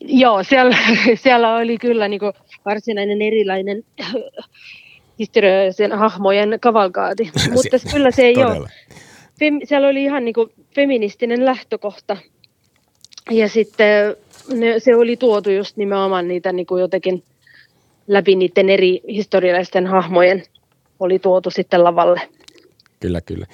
[0.00, 0.76] Joo, siellä,
[1.22, 2.20] siellä oli kyllä niin
[2.64, 3.84] varsinainen erilainen
[5.18, 8.68] historiallisen hahmojen kavalkaati, mutta kyllä se ei ole.
[9.38, 10.34] Fem, siellä oli ihan niin
[10.74, 12.16] feministinen lähtökohta
[13.30, 14.16] ja sitten
[14.54, 17.22] ne, se oli tuotu just nimenomaan niitä niin jotenkin
[18.06, 20.42] läpi niiden eri historiallisten hahmojen
[21.00, 22.20] oli tuotu sitten lavalle.
[23.00, 23.46] Kyllä, kyllä.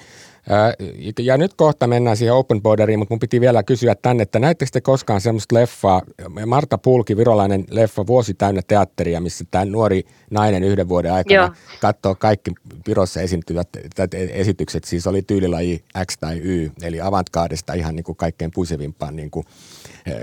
[1.19, 4.69] Ja nyt kohta mennään siihen open borderiin, mutta mun piti vielä kysyä tänne, että näettekö
[4.73, 6.01] te koskaan semmoista leffaa,
[6.45, 11.49] Marta Pulki, virolainen leffa, vuosi täynnä teatteria, missä tämä nuori nainen yhden vuoden aikana Joo.
[11.81, 12.51] katsoo kaikki
[12.87, 13.67] Virossa esiintyvät
[14.13, 19.31] esitykset, siis oli tyylilaji X tai Y, eli avantgardesta ihan niin kuin kaikkein puisevimpaan niin
[19.31, 19.45] kuin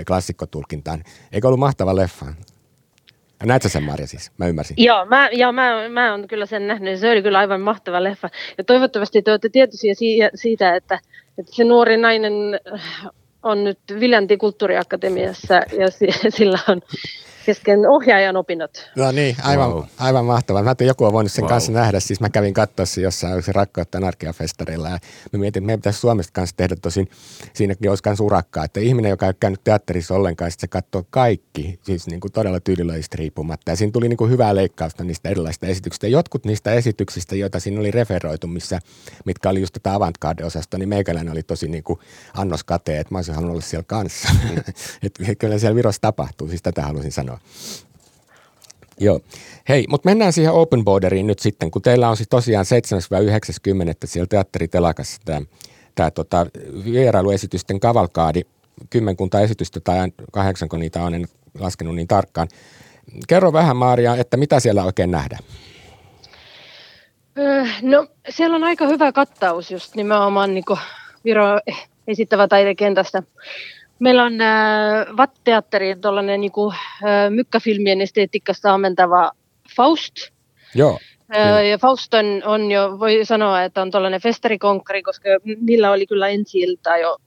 [0.07, 1.03] klassikkotulkintaan.
[1.31, 2.25] Eikö ollut mahtava leffa?
[3.43, 4.31] Näetkö sen Marja siis?
[4.37, 4.75] Mä ymmärsin.
[4.79, 6.99] Joo, mä, joo mä, mä oon kyllä sen nähnyt.
[6.99, 8.29] Se oli kyllä aivan mahtava leffa.
[8.57, 9.93] Ja toivottavasti te olette tietoisia
[10.35, 10.99] siitä, että,
[11.37, 12.33] että se nuori nainen
[13.43, 15.91] on nyt Viljanti kulttuuriakatemiassa ja
[16.37, 16.81] sillä on
[17.45, 18.91] kesken ohjaajan opinnot.
[18.95, 19.83] No niin, aivan, wow.
[19.97, 20.63] aivan mahtavaa.
[20.63, 21.49] Mä joku on voinut sen wow.
[21.49, 21.99] kanssa nähdä.
[21.99, 24.99] Siis mä kävin katsoa se jossain se Rakkautta anarkiafestarilla ja
[25.33, 27.09] mä mietin, että meidän pitäisi Suomesta kanssa tehdä tosin,
[27.53, 31.79] siinäkin olisi myös urakkaa, että ihminen, joka ei ole käynyt teatterissa ollenkaan, se katsoo kaikki,
[31.83, 33.71] siis niin kuin todella tyylilajista riippumatta.
[33.71, 36.07] Ja siinä tuli niin kuin hyvää leikkausta niistä erilaisista esityksistä.
[36.07, 38.79] Ja jotkut niistä esityksistä, joita siinä oli referoitu, missä,
[39.25, 41.99] mitkä oli just tätä avantgarde-osasta, niin meikäläinen oli tosi niin kuin
[42.33, 44.29] annos kateen, että mä olisin halunnut olla siellä kanssa.
[44.43, 44.57] Mm.
[45.03, 47.28] että kyllä siellä Virossa tapahtuu, siis tätä halusin sanoa.
[48.99, 49.19] Joo.
[49.69, 52.65] Hei, mutta mennään siihen open borderiin nyt sitten, kun teillä on siis tosiaan
[53.69, 55.41] 7-90 siellä teatteritelakassa tämä,
[55.95, 56.45] tämä tota,
[56.85, 58.41] vierailuesitysten kavalkaadi,
[58.89, 59.97] kymmenkunta esitystä tai
[60.31, 61.27] kahdeksanko niitä on, en
[61.59, 62.47] laskenut niin tarkkaan.
[63.27, 65.43] Kerro vähän Maaria, että mitä siellä oikein nähdään?
[67.81, 70.63] No siellä on aika hyvä kattaus just nimenomaan niin
[71.25, 71.59] Viro
[72.07, 73.23] esittävä taidekentästä.
[73.99, 79.31] Meillä on äh, VAT-teatteriin tuollainen niin äh, mykkäfilmien estetiikasta ammentava
[79.75, 80.13] Faust.
[80.75, 80.99] Joo.
[81.35, 85.29] Äh, ja Faust on, on jo, voi sanoa, että on tuollainen festarikonkari, koska
[85.61, 86.59] niillä oli kyllä ensi
[87.01, 87.17] jo,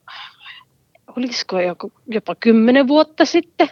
[1.16, 3.68] olisiko joku, jopa kymmenen vuotta sitten.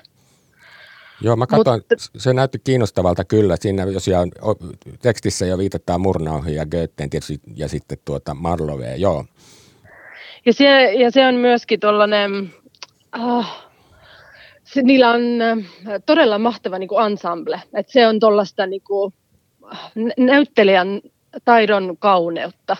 [1.22, 3.56] Joo, mä katsoin, Mutta, se näytti kiinnostavalta kyllä.
[3.60, 4.30] Siinä josiaan
[5.02, 9.24] tekstissä jo viitataan Murnauhin ja Goethen tietysti, ja sitten tuota Marloveen, joo.
[10.46, 12.50] Ja se, ja se on myöskin tuollainen
[13.18, 13.46] Oh,
[14.64, 15.58] se, niillä on äh,
[16.06, 17.62] todella mahtava niin kuin ensemble.
[17.74, 19.14] Et se on tuollaista niin kuin,
[20.18, 21.00] näyttelijän
[21.44, 22.76] taidon kauneutta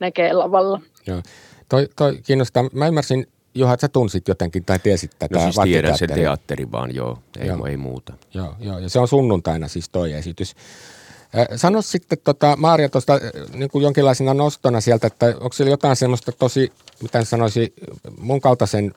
[0.00, 0.80] näkee lavalla.
[1.06, 1.22] Joo.
[1.68, 2.64] Toi, toi kiinnostaa.
[2.72, 5.38] Mä ymmärsin, Juha, että sä tunsit jotenkin tai tiesit tätä.
[5.38, 7.18] No siis tiedän sen teatteri vaan, joo.
[7.38, 7.66] Ei, joo.
[7.66, 8.12] ei muuta.
[8.34, 10.56] Joo, joo, ja se on sunnuntaina siis toi esitys.
[11.56, 13.20] Sano sitten, tota, Maaria, tuosta
[13.54, 17.74] niin kuin jonkinlaisena nostona sieltä, että onko siellä jotain semmoista tosi, miten sanoisi,
[18.18, 18.94] mun kaltaisen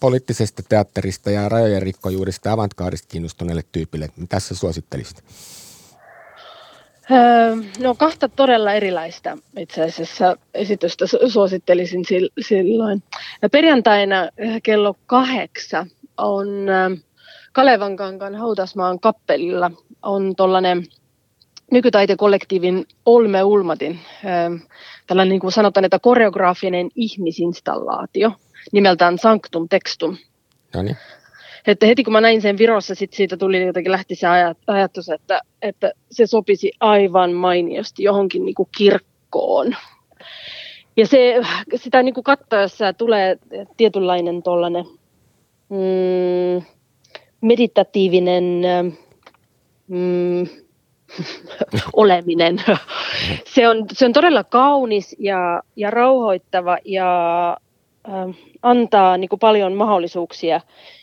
[0.00, 4.08] poliittisesta teatterista ja rajojen rikkojuudesta avantgaardista kiinnostuneille tyypille.
[4.16, 5.24] Mitä sä suosittelisit?
[7.10, 12.04] Öö, no kahta todella erilaista itse asiassa esitystä suosittelisin
[12.40, 13.02] silloin.
[13.52, 14.30] Perjantaina äh,
[14.62, 16.92] kello kahdeksan on ähm,
[17.52, 19.70] Kalevankankan hautasmaan kappelilla
[20.02, 20.86] on tuollainen
[21.72, 24.54] nykytaitekollektiivin Olme Ulmatin, ähm,
[25.06, 28.32] tällainen niin kuin sanotaan, että koreograafinen ihmisinstallaatio–
[28.72, 30.16] nimeltään Sanctum Textum.
[30.74, 30.96] No niin.
[31.66, 34.26] Että heti kun mä näin sen Virossa, sit siitä tuli jotenkin lähti se
[34.66, 39.76] ajatus, että, että se sopisi aivan mainiosti johonkin niin kuin kirkkoon.
[40.96, 41.34] Ja se,
[41.74, 43.38] sitä niin kuin katsoessa tulee
[43.76, 44.84] tietynlainen tollainen
[45.68, 46.62] mm,
[47.40, 48.44] meditatiivinen
[49.88, 50.46] mm,
[51.92, 52.62] oleminen.
[53.44, 57.56] se, on, se on todella kaunis ja, ja rauhoittava ja
[58.62, 60.60] antaa niin kuin paljon mahdollisuuksia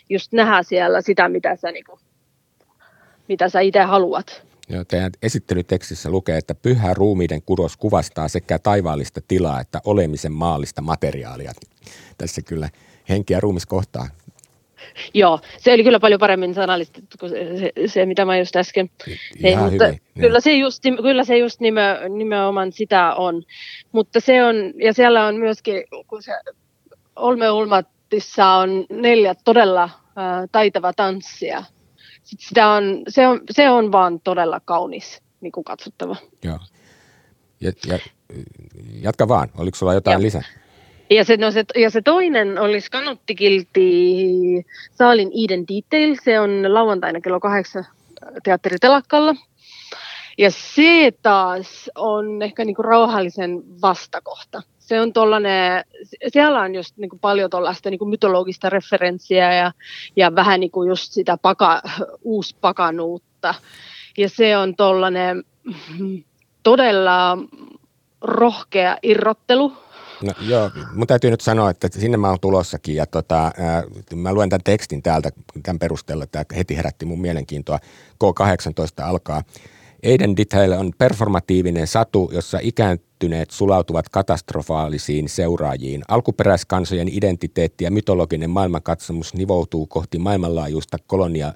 [0.08, 2.00] just nähdä siellä sitä, mitä sä, niin kuin,
[3.28, 4.42] mitä sä itse haluat.
[4.68, 10.82] Joo, teidän esittelytekstissä lukee, että pyhä ruumiiden kudos kuvastaa sekä taivaallista tilaa että olemisen maallista
[10.82, 11.52] materiaalia.
[12.18, 12.68] Tässä kyllä
[13.08, 14.08] henki ja ruumis kohtaa.
[15.14, 18.90] Joo, se oli kyllä paljon paremmin sanallistettu kuin se, se, se mitä mä just äsken
[19.42, 23.42] tein, mutta hyvin, kyllä, se just, kyllä se just nime, nimenomaan sitä on.
[23.92, 26.32] Mutta se on, ja siellä on myöskin, kun se
[27.18, 31.64] Olme Ulmattissa on neljä todella äh, taitava tanssia,
[32.22, 36.16] sitä on, se, on, se on vaan todella kaunis niin kuin katsottava.
[36.44, 36.58] Joo.
[37.60, 37.98] Ja, ja,
[39.02, 40.22] jatka vaan, oliko sulla jotain Joo.
[40.22, 40.42] lisää?
[41.10, 46.16] Ja se, no se, ja se toinen oli Skanuttikilti Saalin Eden Detail.
[46.24, 47.86] Se on lauantaina kello kahdeksan
[48.44, 49.34] teatteritelakkalla.
[50.38, 54.62] Ja se taas on ehkä niinku rauhallisen vastakohta.
[54.88, 55.84] Se on tollainen,
[56.32, 59.72] siellä on just niinku paljon tuollaista niinku mytologista referenssiä ja,
[60.16, 61.82] ja vähän niinku just sitä paka,
[62.22, 63.54] uuspakanuutta.
[64.18, 65.44] Ja se on tollainen
[66.62, 67.38] todella
[68.20, 69.72] rohkea irrottelu
[70.22, 73.82] No, joo, mun täytyy nyt sanoa, että sinne mä oon tulossakin ja tota, ää,
[74.14, 75.30] mä luen tämän tekstin täältä
[75.62, 77.78] tämän perusteella, että heti herätti mun mielenkiintoa.
[78.24, 79.42] K18 alkaa.
[80.06, 86.02] Aiden Detail on performatiivinen satu, jossa ikääntyneet sulautuvat katastrofaalisiin seuraajiin.
[86.08, 91.52] Alkuperäiskansojen identiteetti ja mytologinen maailmankatsomus nivoutuu kohti maailmanlaajuista kolonia,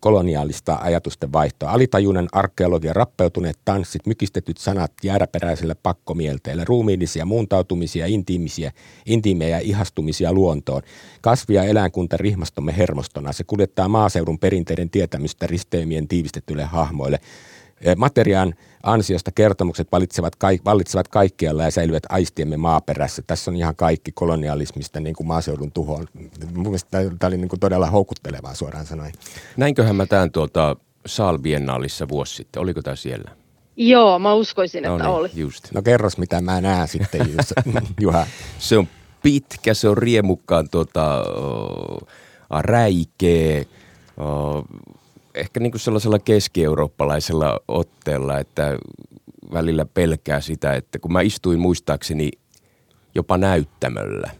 [0.00, 1.70] koloniaalista ajatusten vaihtoa.
[1.70, 8.72] Alitajuinen arkeologia, rappeutuneet tanssit, mykistetyt sanat jääräperäisellä pakkomielteillä, ruumiillisia muuntautumisia, intiimisiä,
[9.06, 10.82] intiimejä ihastumisia luontoon.
[11.20, 13.32] Kasvi- ja eläinkunta rihmastomme hermostona.
[13.32, 17.20] Se kuljettaa maaseudun perinteiden tietämystä risteymien tiivistetyille hahmoille.
[17.96, 20.32] Materiaan ansiosta kertomukset valitsevat,
[20.64, 23.22] vallitsevat kaikkialla ja säilyvät aistiemme maaperässä.
[23.26, 26.06] Tässä on ihan kaikki kolonialismista niin kuin maaseudun tuhoon.
[26.54, 29.12] Mielestäni tämä oli niin kuin todella houkuttelevaa suoraan sanoen.
[29.56, 32.62] Näinköhän mä tämän tuolta Saal Biennaalissa vuosi sitten.
[32.62, 33.30] Oliko tämä siellä?
[33.76, 35.30] Joo, mä uskoisin, että no niin, oli.
[35.34, 35.72] Just.
[35.74, 37.26] No kerros, mitä mä näen sitten,
[38.00, 38.26] Juha.
[38.58, 38.88] Se on
[39.22, 41.24] pitkä, se on riemukkaan tuota,
[42.60, 43.64] räikeä,
[45.34, 48.76] ehkä niin kuin sellaisella keski-eurooppalaisella otteella, että
[49.52, 52.30] välillä pelkää sitä, että kun mä istuin muistaakseni
[53.14, 54.30] jopa näyttämöllä.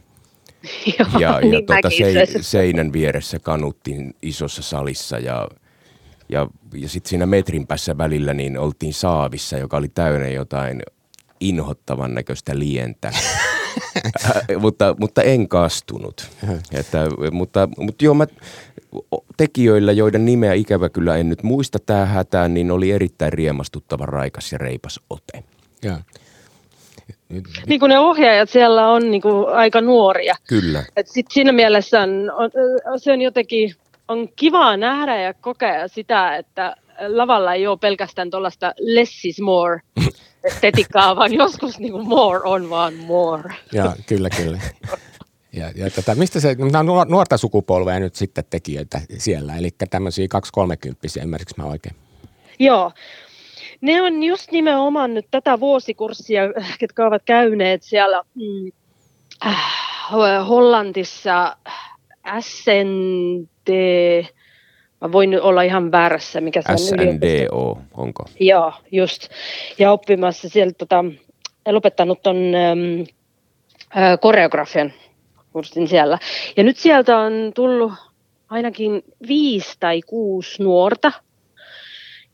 [0.99, 5.47] Joo, ja, niin ja tuota sein, seinän vieressä kanuttiin isossa salissa ja,
[6.29, 10.81] ja, ja sitten siinä metrin päässä välillä niin oltiin saavissa, joka oli täynnä jotain
[11.39, 13.13] inhottavan näköistä lientä.
[14.59, 16.29] mutta, mutta en kastunut.
[16.71, 18.27] Että, mutta, mutta joo, mä,
[19.37, 24.51] tekijöillä, joiden nimeä ikävä kyllä en nyt muista tähän hätään, niin oli erittäin riemastuttava, raikas
[24.51, 25.43] ja reipas ote.
[25.83, 25.97] Ja.
[27.67, 30.35] Niin kuin ne ohjaajat siellä on niin kuin aika nuoria.
[30.47, 30.83] Kyllä.
[30.95, 33.75] Et sit siinä mielessä on, on, se on jotenkin
[34.07, 36.75] on kivaa nähdä ja kokea sitä, että
[37.07, 39.79] lavalla ei ole pelkästään tuollaista less is more
[40.43, 43.53] estetiikkaa, vaan joskus niin kuin more on vaan more.
[43.71, 44.59] Ja, kyllä, kyllä.
[45.53, 50.27] Ja, ja tota, mistä se, nämä on nuorta sukupolvea nyt sitten tekijöitä siellä, eli tämmöisiä
[51.19, 51.95] 2-30, ymmärsikö mä oikein?
[52.59, 52.91] Joo.
[53.81, 56.41] Ne on just nimenomaan nyt tätä vuosikurssia,
[56.79, 58.71] ketkä ovat käyneet siellä mm,
[59.45, 61.57] äh, Hollantissa
[62.39, 63.69] SND,
[65.03, 68.25] mä voin nyt olla ihan väärässä, mikä se on SNDO, onko?
[68.39, 69.27] Joo, just.
[69.79, 71.05] Ja oppimassa sieltä tota,
[71.67, 73.01] lopettanut ton ähm,
[73.97, 74.93] äh, koreografian
[75.53, 76.17] kurssin siellä.
[76.57, 77.93] Ja nyt sieltä on tullut
[78.49, 81.11] ainakin viisi tai kuusi nuorta,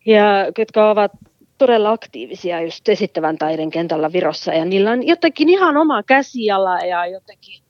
[0.06, 0.24] ja
[0.56, 1.12] ketkä ovat
[1.58, 4.54] todella aktiivisia just esittävän taiden kentällä Virossa.
[4.54, 7.64] Ja niillä on jotenkin ihan oma käsiala ja jotenkin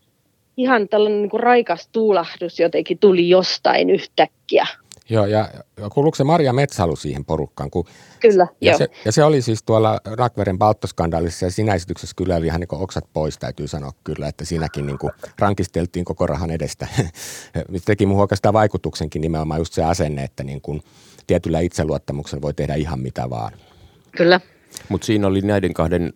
[0.58, 4.68] ihan tällainen niin kuin raikas tuulahdus jotenkin tuli jostain yhtäkkiä.
[5.10, 5.50] Joo, ja
[5.94, 7.72] kuuluuko se Maria Metsalu siihen porukkaan?
[7.72, 7.86] Kun,
[8.20, 8.78] kyllä, ja joo.
[8.78, 12.68] Se, ja se oli siis tuolla Rakveren balttoskandaalissa ja siinä esityksessä kyllä oli ihan niin
[12.72, 16.88] oksat pois, täytyy sanoa kyllä, että siinäkin niin kuin rankisteltiin koko rahan edestä.
[17.86, 20.82] Teki mun oikeastaan vaikutuksenkin nimenomaan just se asenne, että niin kuin
[21.28, 23.54] tietyllä itseluottamuksella voi tehdä ihan mitä vaan.
[24.18, 24.42] Kyllä.
[24.90, 26.14] Mutta siinä oli näiden kahden,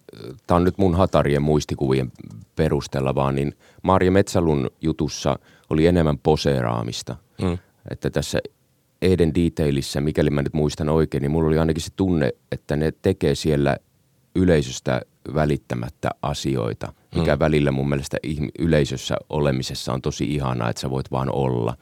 [0.47, 2.11] tämä on nyt mun hatarien muistikuvien
[2.55, 3.53] perusteella vaan, niin
[3.83, 7.15] Maria Metsalun jutussa oli enemmän poseeraamista.
[7.41, 7.57] Mm.
[7.91, 8.39] Että tässä
[9.03, 12.93] Eden Detailissa, mikäli mä nyt muistan oikein, niin mulla oli ainakin se tunne, että ne
[13.01, 13.77] tekee siellä
[14.35, 15.01] yleisöstä
[15.33, 17.39] välittämättä asioita, mikä mm.
[17.39, 18.17] välillä mun mielestä
[18.59, 21.77] yleisössä olemisessa on tosi ihanaa, että sä voit vaan olla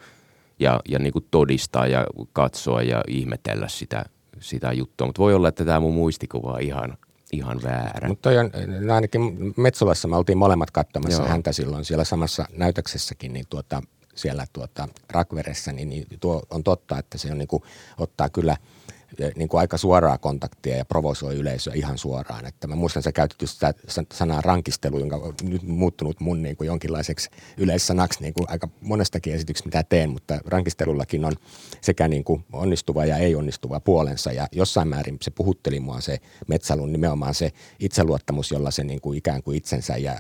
[0.60, 4.06] ja, ja niin kuin todistaa ja katsoa ja ihmetellä sitä
[4.42, 5.08] sitä juttua.
[5.08, 6.98] Mutta voi olla, että tämä mun muistikuva on ihan,
[7.32, 8.08] ihan väärä.
[8.08, 8.52] Mutta on,
[8.92, 11.30] ainakin Metsolassa me oltiin molemmat katsomassa Joo.
[11.30, 13.82] häntä silloin siellä samassa näytöksessäkin, niin tuota,
[14.22, 17.64] siellä tuota Rakveressä, niin, niin tuo on totta, että se on niin kuin,
[17.98, 18.58] ottaa kyllä–
[19.36, 22.46] niin kuin aika suoraa kontaktia ja provosoi yleisöä ihan suoraan.
[22.46, 23.74] Että mä muistan, että käytetty sitä
[24.14, 29.34] sanaa rankistelu, jonka on nyt muuttunut mun niin kuin jonkinlaiseksi yleissanaksi niin kuin aika monestakin
[29.34, 31.34] esityksestä, mitä teen, mutta rankistelullakin on
[31.82, 34.32] sekä niin kuin onnistuva ja ei onnistuva puolensa.
[34.32, 39.18] Ja jossain määrin se puhutteli mua se Metsalun nimenomaan se itseluottamus, jolla se niin kuin
[39.18, 40.20] ikään kuin itsensä ja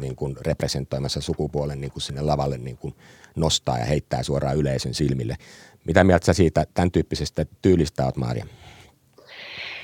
[0.00, 2.94] niin kuin representoimassa sukupuolen niin kuin sinne lavalle niin kuin
[3.36, 5.36] nostaa ja heittää suoraan yleisön silmille.
[5.84, 8.46] Mitä mieltä sä siitä tämän tyyppisestä tyylistä oot, Maria?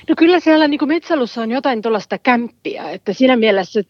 [0.09, 3.81] No kyllä siellä niin kuin Metsälussa on jotain tuollaista kämppiä, että siinä mielessä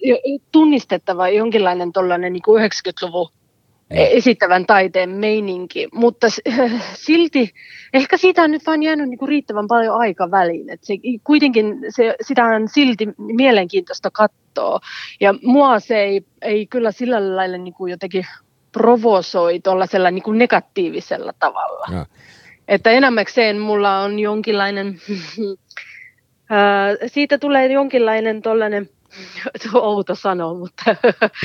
[0.52, 3.32] tunnistettava jonkinlainen tuollainen niin 90-luvun
[3.90, 6.28] esittävän taiteen meininki, mutta
[7.06, 7.54] silti
[7.94, 10.94] ehkä siitä on nyt vain jäänyt niin kuin riittävän paljon aika väliin, että se,
[11.24, 14.80] kuitenkin se, sitä on silti mielenkiintoista katsoa.
[15.20, 18.26] Ja mua se ei, ei kyllä sillä lailla niin kuin jotenkin
[18.78, 21.88] provosoi tuollaisella niin kuin negatiivisella tavalla.
[21.92, 22.06] Ja.
[22.68, 25.02] Että enemmäkseen mulla on jonkinlainen,
[27.14, 28.90] siitä tulee jonkinlainen tuollainen,
[29.74, 30.96] outo sanoa, mutta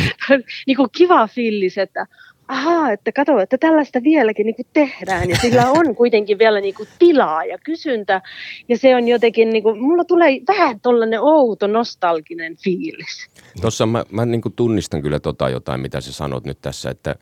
[0.66, 2.07] niin kuin kiva fiilis, että
[2.53, 6.75] ahaa, että kato, että tällaista vieläkin niin kuin tehdään ja sillä on kuitenkin vielä niin
[6.75, 8.23] kuin tilaa ja kysyntä
[8.69, 13.29] ja se on jotenkin, niin kuin, mulla tulee vähän tuollainen outo nostalginen fiilis.
[13.61, 17.17] Tuossa mä, mä niin kuin tunnistan kyllä tota jotain, mitä sä sanot nyt tässä, että,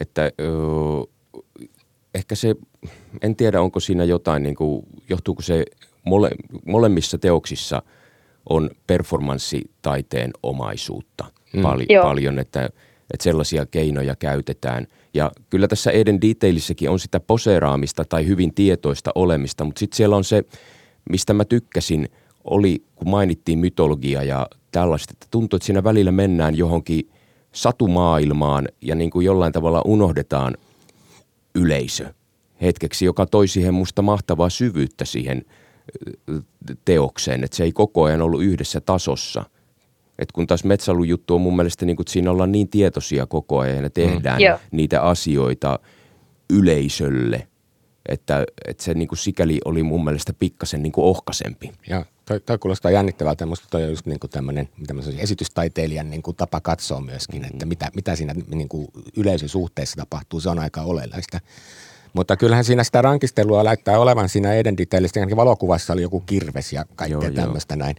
[0.00, 0.50] että öö,
[2.14, 2.54] ehkä se,
[3.22, 5.64] en tiedä onko siinä jotain, niin kuin, johtuuko se
[6.04, 6.30] mole,
[6.66, 7.82] molemmissa teoksissa
[8.48, 11.62] on performanssitaiteen omaisuutta mm.
[11.62, 12.68] pal- paljon, että–
[13.12, 14.86] että sellaisia keinoja käytetään.
[15.14, 20.16] Ja kyllä tässä Eden Detailissäkin on sitä poseeraamista tai hyvin tietoista olemista, mutta sitten siellä
[20.16, 20.42] on se,
[21.10, 22.08] mistä mä tykkäsin,
[22.44, 27.10] oli kun mainittiin mytologia ja tällaista, että tuntuu, että siinä välillä mennään johonkin
[27.52, 30.54] satumaailmaan ja niin kuin jollain tavalla unohdetaan
[31.54, 32.14] yleisö
[32.62, 35.44] hetkeksi, joka toi siihen musta mahtavaa syvyyttä siihen
[36.84, 39.44] teokseen, että se ei koko ajan ollut yhdessä tasossa–
[40.18, 43.26] et kun taas Metsalun juttu on mun mielestä, niin kuin, että siinä ollaan niin tietoisia
[43.26, 44.76] koko ajan ja tehdään mm.
[44.76, 45.78] niitä asioita
[46.50, 47.48] yleisölle,
[48.08, 51.72] että, että se niin kuin sikäli oli mun mielestä pikkasen niin kuin ohkaisempi.
[51.88, 53.46] Ja toi, toi kuulostaa jännittävältä.
[53.46, 54.68] Minusta toi on just niin kuin tämmöinen
[55.18, 57.48] esitystaiteilijan niin kuin tapa katsoa myöskin, mm.
[57.52, 60.40] että mitä, mitä siinä niin kuin yleisösuhteessa tapahtuu.
[60.40, 61.40] Se on aika oleellista.
[62.12, 65.20] Mutta kyllähän siinä sitä rankistelua laittaa olevan siinä Eden Detailista.
[65.36, 67.96] valokuvassa oli joku kirves ja kaikkea tämmöistä näin.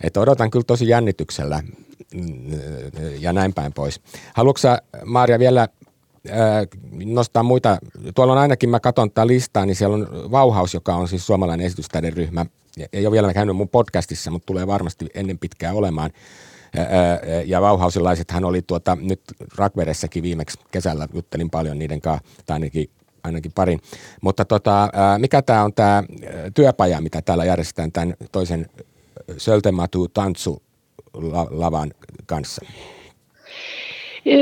[0.00, 1.62] Että odotan kyllä tosi jännityksellä
[2.14, 2.50] mm,
[3.20, 4.00] ja näin päin pois.
[4.34, 4.68] Haluatko
[5.04, 5.68] Maria vielä
[7.04, 7.78] nostaa muita.
[8.14, 11.66] Tuolla on ainakin, mä katson tätä listaa, niin siellä on Vauhaus, joka on siis suomalainen
[11.66, 12.46] esitystäiden ryhmä.
[12.92, 16.10] Ei ole vielä käynyt mun podcastissa, mutta tulee varmasti ennen pitkää olemaan.
[17.46, 19.20] Ja Vauhausilaiset hän oli tuota, nyt
[19.56, 22.90] Rakveressäkin viimeksi kesällä, juttelin paljon niiden kanssa, tai ainakin
[23.24, 23.80] ainakin parin.
[24.20, 26.04] Mutta tota, mikä tämä on tämä
[26.54, 28.66] työpaja, mitä täällä järjestetään tämän toisen
[29.36, 30.62] Söltematu Tantsu
[31.50, 31.90] lavan
[32.26, 32.64] kanssa?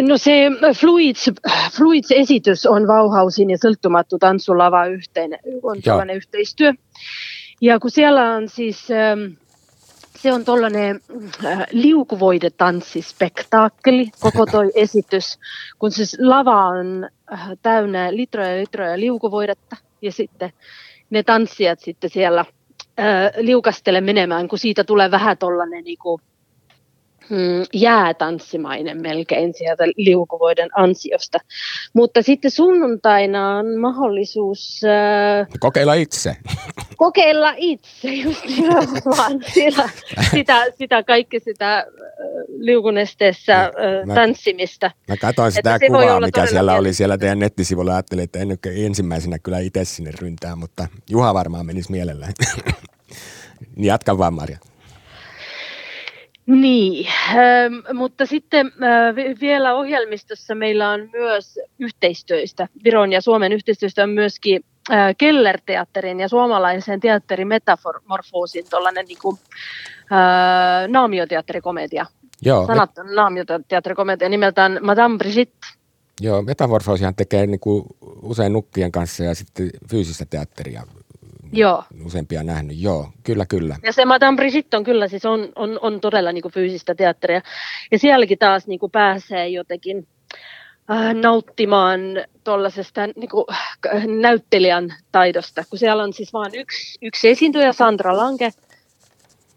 [0.02, 0.32] No se
[0.80, 1.30] Fluids,
[1.76, 5.30] Fluids-esitys on Vauhausin ja Sölttämattu Tantsulava yhteen,
[5.62, 6.72] on tällainen yhteistyö.
[7.60, 8.88] Ja kun siellä on siis
[10.22, 11.00] se on tuollainen
[11.44, 15.38] äh, liukuvoidetanssispektaakkeli, koko toi esitys,
[15.78, 20.52] kun siis lava on äh, täynnä litroja ja litroja liukuvoidetta ja sitten
[21.10, 22.46] ne tanssijat sitten siellä äh,
[23.36, 26.20] liukastele menemään, kun siitä tulee vähän tuollainen niinku,
[27.30, 31.38] mm, jäätanssimainen melkein sieltä liukuvoiden ansiosta.
[31.92, 34.80] Mutta sitten sunnuntaina on mahdollisuus...
[34.84, 36.36] Äh, kokeilla itse.
[36.96, 39.32] Kokeilla itse, just nimenomaan.
[39.54, 39.88] Sitä,
[40.30, 41.84] sitä, sitä kaikki sitä äh,
[42.58, 43.70] liukunesteessä äh,
[44.06, 44.90] mä, tanssimista.
[45.08, 47.92] Mä katsoin sitä kuvaa, mikä siellä oli siellä teidän nettisivulla.
[47.92, 52.32] Ajattelin, että en ensimmäisenä kyllä itse sinne ryntää, mutta Juha varmaan menisi mielellään.
[53.76, 54.58] Jatka vaan, Marja.
[56.48, 62.68] Niin, ähm, mutta sitten äh, vielä ohjelmistossa meillä on myös yhteistyöstä.
[62.84, 69.38] Viron ja Suomen yhteistyöstä on myöskin äh, Keller-teatterin ja suomalaisen teatterin metamorfoosin tuollainen niin kuin,
[70.12, 72.06] äh, naamioteatterikomedia.
[72.42, 72.66] Joo.
[72.66, 75.66] Sanattu naamioteatterikomedia nimeltään Madame Brigitte.
[76.20, 77.84] Joo, metamorfoosihan tekee niin kuin
[78.22, 80.82] usein nukkien kanssa ja sitten fyysistä teatteria
[81.52, 81.84] Joo.
[82.04, 82.76] useampia nähnyt.
[82.80, 83.76] Joo, kyllä, kyllä.
[83.82, 87.40] Ja se Madame Brigitte on kyllä, siis on, on, on todella niin kuin fyysistä teatteria.
[87.92, 90.06] Ja sielläkin taas niin kuin pääsee jotenkin
[90.90, 92.00] äh, nauttimaan
[92.44, 93.44] tuollaisesta niin kuin,
[94.20, 98.50] näyttelijän taidosta, kun siellä on siis vain yksi, yksi esiintyjä, Sandra Lange,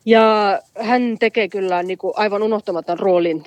[0.05, 3.43] ja hän tekee kyllä niin kuin, aivan unohtamaton roolin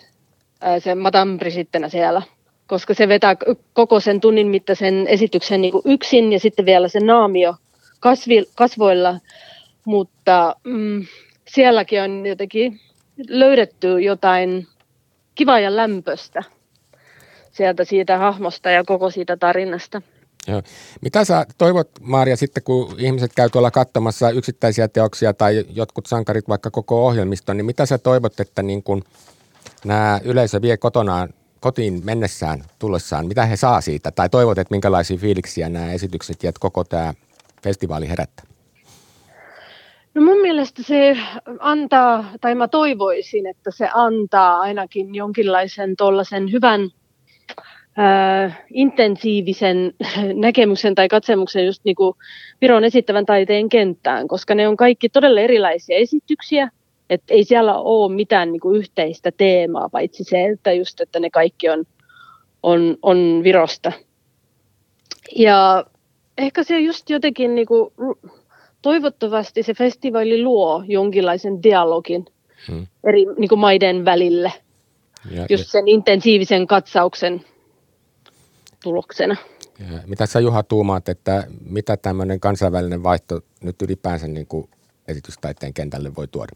[0.64, 2.22] äh, sen Madame Brisittenä siellä,
[2.66, 3.36] koska se vetää
[3.72, 7.54] koko sen tunnin mittaisen esityksen niin kuin yksin ja sitten vielä se naamio
[8.04, 9.20] kasvi, kasvoilla,
[9.84, 11.06] mutta mm,
[11.48, 12.80] sielläkin on jotenkin
[13.28, 14.66] löydetty jotain
[15.34, 16.42] kivaa ja lämpöstä
[17.52, 20.02] sieltä siitä hahmosta ja koko siitä tarinasta.
[20.46, 20.62] Joo.
[21.00, 26.48] Mitä sä toivot, Maaria, sitten kun ihmiset käy tuolla katsomassa yksittäisiä teoksia tai jotkut sankarit
[26.48, 29.04] vaikka koko ohjelmiston, niin mitä sä toivot, että niin kun
[29.84, 31.28] nämä yleisö vie kotonaan,
[31.60, 34.10] kotiin mennessään, tullessaan, mitä he saa siitä?
[34.10, 37.14] Tai toivot, että minkälaisia fiiliksiä nämä esitykset ja koko tämä
[37.64, 38.44] festivaali herättää?
[40.14, 41.16] No mun mielestä se
[41.58, 46.80] antaa, tai mä toivoisin, että se antaa ainakin jonkinlaisen tuollaisen hyvän
[47.98, 49.92] äh, intensiivisen
[50.46, 52.14] näkemyksen tai katsemuksen just niin kuin
[52.60, 56.70] Viron esittävän taiteen kenttään, koska ne on kaikki todella erilaisia esityksiä,
[57.10, 61.30] että ei siellä ole mitään niin kuin yhteistä teemaa, paitsi se, että just, että ne
[61.30, 61.84] kaikki on,
[62.62, 63.92] on, on Virosta.
[65.36, 65.84] Ja
[66.38, 67.90] ehkä se just jotenkin niin kuin,
[68.82, 72.26] toivottavasti se festivaali luo jonkinlaisen dialogin
[72.68, 72.86] hmm.
[73.04, 74.52] eri niin kuin maiden välille,
[75.30, 77.44] ja, just sen intensiivisen katsauksen
[78.82, 79.36] tuloksena.
[79.78, 84.68] Ja, mitä sä Juha tuumaat, että mitä tämmöinen kansainvälinen vaihto nyt ylipäänsä niin kuin
[85.08, 86.52] esitystaiteen kentälle voi tuoda?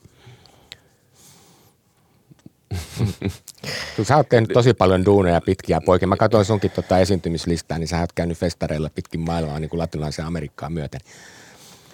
[4.03, 6.09] Sä oot tehnyt tosi paljon duuneja pitkiä poikia.
[6.09, 10.25] Mä katsoin sunkin tota esiintymislistaa, niin sä oot käynyt festareilla pitkin maailmaa niin kuin latinalaisen
[10.25, 11.01] Amerikkaan myöten.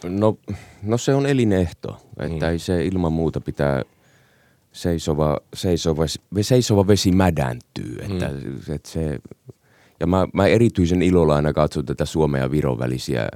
[0.04, 0.38] No,
[0.82, 2.52] no se on elinehto, että mm.
[2.52, 3.82] ei se ilman muuta pitää
[4.72, 6.02] seisova, seisova,
[6.40, 7.96] seisova vesi mädäntyy.
[8.00, 8.74] Että, mm.
[8.74, 9.18] että se,
[10.00, 13.28] ja mä, mä erityisen ilolla aina katson tätä Suomen ja Viron välisiä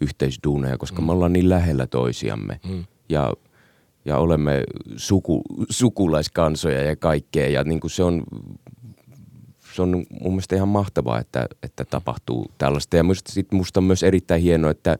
[0.00, 1.06] yhteisduuneja, koska mm.
[1.06, 2.60] me ollaan niin lähellä toisiamme.
[2.68, 2.84] Mm.
[3.08, 3.32] Ja,
[4.04, 4.62] ja olemme
[4.96, 7.48] suku, sukulaiskansoja ja kaikkea.
[7.48, 8.22] Ja niin kuin se on
[9.74, 9.90] se on
[10.20, 12.96] mun mielestä ihan mahtavaa, että, että tapahtuu tällaista.
[12.96, 14.98] Ja musta, sit musta on myös erittäin hienoa, että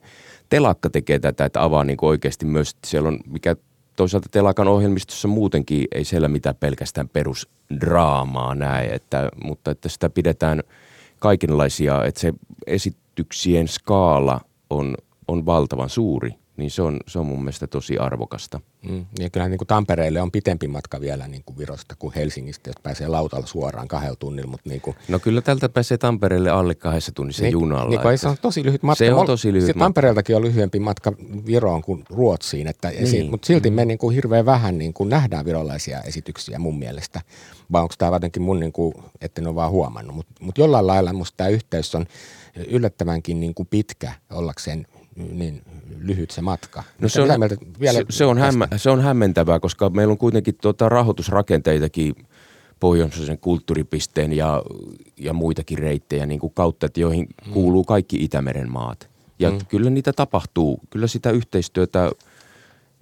[0.48, 3.56] telakka tekee tätä, että avaa niin oikeasti myös, siellä on, mikä
[3.96, 10.62] toisaalta telakan ohjelmistossa muutenkin ei siellä mitään pelkästään perusdraamaa näe, että, mutta että sitä pidetään
[11.18, 12.32] kaikenlaisia, että se
[12.66, 14.40] esityksien skaala
[14.70, 14.94] on,
[15.28, 18.60] on valtavan suuri niin se on, se on mun mielestä tosi arvokasta.
[18.88, 22.70] Mm, ja kyllähän niin kuin Tampereelle on pitempi matka vielä niin kuin Virosta kuin Helsingistä,
[22.70, 24.50] jos pääsee lautalla suoraan kahdella tunnilla.
[24.50, 24.96] Mutta niin kuin...
[25.08, 28.02] No kyllä tältä pääsee Tampereelle alle kahdessa tunnissa niin, junalla.
[28.04, 29.04] Niin, se on tosi lyhyt matka.
[29.04, 29.84] Se on tosi lyhyt matka.
[29.84, 31.12] Tampereeltakin on lyhyempi matka
[31.46, 33.06] Viroon kuin Ruotsiin, että niin.
[33.06, 33.76] si- mutta silti mm.
[33.76, 37.20] me niin kuin hirveän vähän niin kuin nähdään virolaisia esityksiä mun mielestä.
[37.72, 40.16] Vai onko tämä jotenkin mun, niin kuin, että en ole vaan huomannut.
[40.16, 42.06] Mutta mut jollain lailla musta tämä yhteys on
[42.66, 44.86] yllättävänkin niin kuin pitkä ollakseen
[45.16, 45.62] niin
[45.98, 46.82] lyhyt se matka.
[46.98, 47.28] No se, on,
[47.80, 52.14] vielä se, se, on hämmä, se on hämmentävää, koska meillä on kuitenkin tuota rahoitusrakenteitakin
[52.80, 54.62] pohjoisen kulttuuripisteen ja,
[55.16, 57.52] ja muitakin reittejä niin kuin kautta, että joihin hmm.
[57.52, 59.10] kuuluu kaikki Itämeren maat.
[59.38, 59.58] Ja hmm.
[59.68, 62.10] kyllä niitä tapahtuu, kyllä sitä yhteistyötä,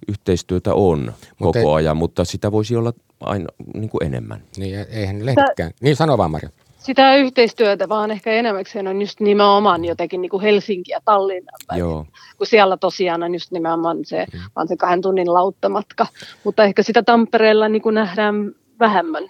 [0.07, 4.43] yhteistyötä on Mut koko ei, ajan, mutta sitä voisi olla aina niin kuin enemmän.
[4.57, 5.71] Niin, eihän lehditkään.
[5.81, 6.49] Niin sano vaan Marja
[6.79, 11.51] sitä yhteistyötä, vaan ehkä enemmäkseen on just nimenomaan jotenkin niin kuin Helsinki ja Tallinna.
[11.75, 12.05] Joo.
[12.37, 14.39] Kun siellä tosiaan on just nimenomaan se, mm.
[14.55, 16.07] vaan se kahden tunnin lauttamatka.
[16.43, 19.23] Mutta ehkä sitä Tampereella niin kuin nähdään vähemmän.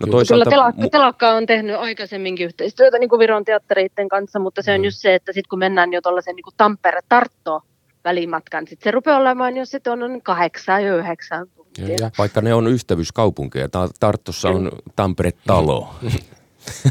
[0.00, 0.44] No toisaalta...
[0.44, 4.80] Kyllä telakka, telakka on tehnyt aikaisemminkin yhteistyötä niin kuin Viron teattereiden kanssa, mutta se on
[4.80, 4.84] mm.
[4.84, 7.60] just se, että sitten kun mennään jo tuollaisen niin Tampere-Tartto
[8.04, 11.96] välimatkan, sitten se rupeaa olemaan jo sitten on kahdeksan ja yhdeksän tuntia.
[12.00, 13.68] Ja, vaikka ne on ystävyyskaupunkeja.
[14.00, 15.88] Tartossa on Tampere-talo.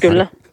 [0.02, 0.28] Kyllä.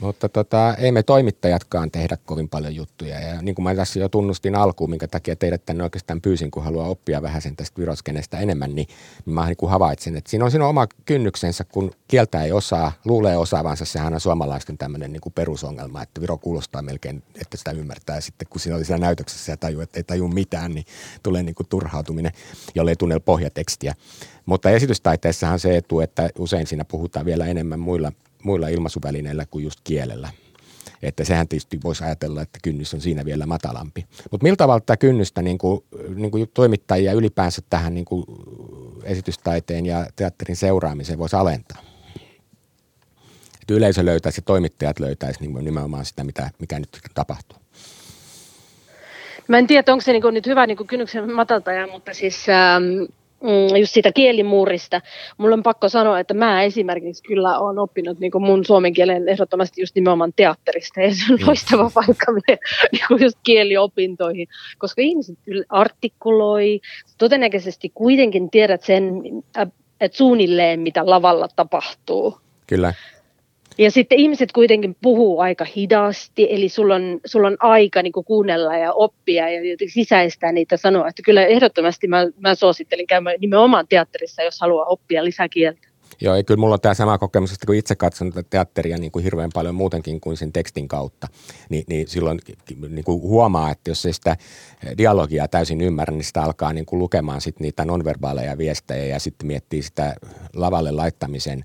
[0.00, 3.20] Mutta tota, ei me toimittajatkaan tehdä kovin paljon juttuja.
[3.20, 6.64] Ja niin kuin mä tässä jo tunnustin alkuun, minkä takia teidät tänne oikeastaan pyysin, kun
[6.64, 8.88] haluaa oppia vähän sen tästä viroskenestä enemmän, niin
[9.24, 13.36] mä niin kuin havaitsin, että siinä on siinä oma kynnyksensä, kun kieltä ei osaa, luulee
[13.36, 13.84] osaavansa.
[13.84, 18.20] Sehän on suomalaisten tämmöinen niin kuin perusongelma, että Viro kuulostaa melkein, että sitä ymmärtää.
[18.20, 20.84] Sitten kun siinä oli siellä näytöksessä ja tajuu, että ei taju mitään, niin
[21.22, 22.32] tulee niin kuin turhautuminen,
[22.74, 23.94] jolle ei tunne pohjatekstiä.
[24.46, 28.12] Mutta esitystaiteessahan se etu, että usein siinä puhutaan vielä enemmän muilla–
[28.46, 30.30] muilla ilmaisuvälineillä kuin just kielellä.
[31.02, 34.06] Että sehän tietysti voisi ajatella, että kynnys on siinä vielä matalampi.
[34.30, 35.84] Mutta millä tavalla tätä kynnystä niin kuin,
[36.14, 38.24] niin kuin toimittajia ylipäänsä tähän niin kuin
[39.04, 41.82] esitystaiteen ja teatterin seuraamiseen voisi alentaa?
[43.62, 47.58] Että yleisö löytäisi ja toimittajat löytäisi niin nimenomaan sitä, mitä, mikä nyt tapahtuu.
[49.48, 53.12] Mä en tiedä, onko se niin nyt hyvä niin kynnyksen mataltaja, mutta siis ähm,
[53.46, 55.00] mm, just siitä kielimuurista.
[55.38, 59.82] Mulla on pakko sanoa, että mä esimerkiksi kyllä olen oppinut niin mun suomen kielen ehdottomasti
[59.82, 61.00] just nimenomaan teatterista.
[61.00, 61.46] Ja se on mm.
[61.46, 62.58] loistava paikka niin
[63.20, 65.38] just kieliopintoihin, koska ihmiset
[65.68, 66.80] artikuloi.
[67.18, 69.22] Todennäköisesti kuitenkin tiedät sen,
[70.00, 72.38] että suunnilleen mitä lavalla tapahtuu.
[72.66, 72.94] Kyllä.
[73.78, 78.76] Ja sitten ihmiset kuitenkin puhuu aika hidasti, eli sulla on, sulla on aika niin kuunnella
[78.76, 81.08] ja oppia ja sisäistää niitä sanoa.
[81.08, 85.88] Että kyllä ehdottomasti mä, mä suosittelin käymään nimenomaan teatterissa, jos haluaa oppia lisäkieltä.
[86.20, 89.12] Joo, ei kyllä mulla on tämä sama kokemus, että kun itse katson tätä teatteria niin
[89.12, 91.28] kuin hirveän paljon muutenkin kuin sen tekstin kautta,
[91.68, 92.40] niin, niin silloin
[92.88, 94.36] niin kuin huomaa, että jos ei sitä
[94.98, 99.46] dialogia täysin ymmärrä, niin sitä alkaa niin kuin lukemaan sit niitä nonverbaaleja viestejä ja sitten
[99.46, 100.14] miettii sitä
[100.54, 101.64] lavalle laittamisen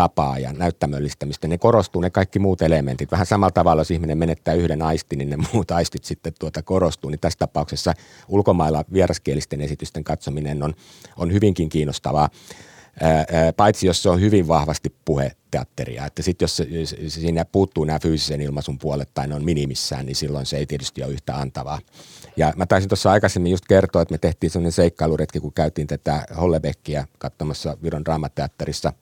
[0.00, 3.10] tapaa ja näyttämöllistämistä, ne korostuu ne kaikki muut elementit.
[3.10, 7.10] Vähän samalla tavalla, jos ihminen menettää yhden aistin, niin ne muut aistit sitten tuota korostuu.
[7.10, 7.94] Niin tässä tapauksessa
[8.28, 10.74] ulkomailla vieraskielisten esitysten katsominen on,
[11.16, 12.28] on hyvinkin kiinnostavaa.
[13.56, 16.06] paitsi jos se on hyvin vahvasti puheteatteria.
[16.06, 16.62] Että sitten jos,
[17.08, 21.02] siinä puuttuu nämä fyysisen ilmaisun puolet tai ne on minimissään, niin silloin se ei tietysti
[21.04, 21.78] ole yhtä antavaa.
[22.36, 26.26] Ja mä taisin tuossa aikaisemmin just kertoa, että me tehtiin sellainen seikkailuretki, kun käytiin tätä
[26.40, 28.92] Hollebeckia katsomassa Viron draamateatterissa–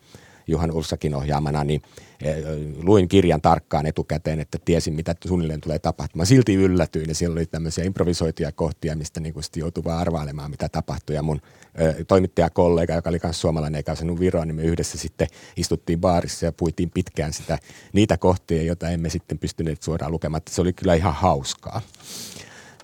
[0.48, 1.82] Juhan Ulsakin ohjaamana, niin
[2.22, 2.36] eh,
[2.82, 6.26] luin kirjan tarkkaan etukäteen, että tiesin, mitä suunnilleen tulee tapahtumaan.
[6.26, 11.16] Silti yllätyin ja siellä oli tämmöisiä improvisoituja kohtia, mistä niin joutui vaan arvailemaan, mitä tapahtui.
[11.16, 11.40] Ja mun
[11.80, 16.46] ö, toimittajakollega, joka oli myös suomalainen eikä osannut Viroa, niin me yhdessä sitten istuttiin baarissa
[16.46, 17.58] ja puitiin pitkään sitä,
[17.92, 20.42] niitä kohtia, joita emme sitten pystyneet suoraan lukemaan.
[20.50, 21.80] Se oli kyllä ihan hauskaa.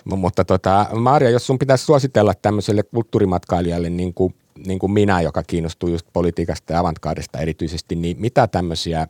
[0.05, 4.35] Mutta tota, Maria, jos sun pitäisi suositella tämmöiselle kulttuurimatkailijalle niin kuin
[4.67, 9.07] niin kuin minä, joka kiinnostuu just politiikasta ja avantgardista erityisesti, niin mitä tämmöisiä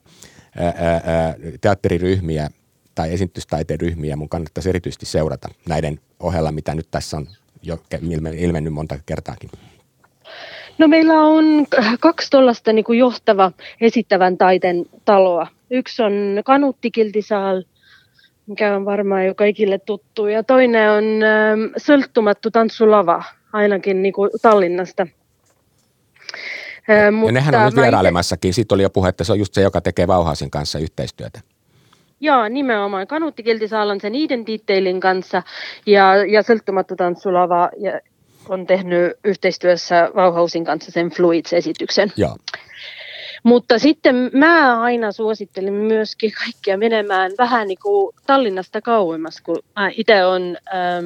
[1.62, 2.50] teatteriryhmiä
[2.96, 7.28] tai esitystaiteen ryhmiä mun kannattaisi erityisesti seurata näiden ohella, mitä nyt tässä on
[7.64, 7.78] jo
[8.38, 9.50] ilmennyt monta kertaakin?
[10.78, 11.46] No meillä on
[12.00, 15.48] kaksi tuollaista niin kuin johtava esittävän taiteen taloa.
[15.72, 16.14] Yksi on
[16.46, 17.64] Kanuttikiltisaal,
[18.48, 21.04] mikä on varmaan jo kaikille tuttu, ja toinen on
[21.78, 23.24] Sölttumattu tanssulava,
[23.54, 25.08] ainakin niin kuin Tallinnasta–
[26.88, 28.54] ja mutta nehän on nyt vierailemassakin.
[28.54, 31.40] Sitten oli jo puhe, että se on just se, joka tekee Vauhaasin kanssa yhteistyötä.
[32.20, 33.08] Joo, nimenomaan.
[33.08, 35.44] Kanutti Kiltisaalan sen niiden Detailin kanssa
[35.86, 38.00] ja, ja Sölttumattu tanssulava ja
[38.50, 42.12] on tehnyt yhteistyössä Vauhausin kanssa sen Fluids-esityksen.
[42.18, 42.38] Joo.
[43.44, 49.90] Mutta sitten mä aina suosittelen myöskin kaikkia menemään vähän niin kuin Tallinnasta kauemmas, kun mä
[49.96, 51.06] itse olen ähm,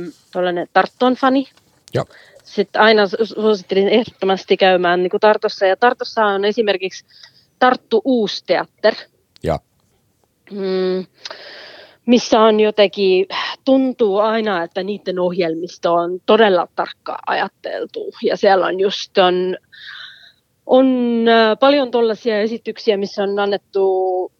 [0.73, 1.49] Tartton-fani.
[1.93, 2.05] Joo
[2.49, 5.65] sitten aina suosittelin ehdottomasti käymään niin kuin Tartossa.
[5.65, 7.05] Ja Tartossa on esimerkiksi
[7.59, 8.93] Tarttu Uusteatter.
[9.43, 9.59] Ja.
[10.51, 11.05] Mm,
[12.05, 13.25] missä on jotenkin,
[13.65, 18.11] tuntuu aina, että niiden ohjelmisto on todella tarkkaan ajateltu.
[18.23, 19.57] Ja siellä on just on,
[20.65, 21.25] on
[21.59, 24.31] paljon tuollaisia esityksiä, missä on annettu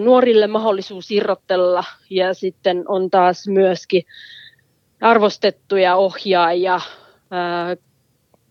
[0.00, 4.02] nuorille mahdollisuus irrottella ja sitten on taas myöskin
[5.00, 6.80] arvostettuja ohjaajia,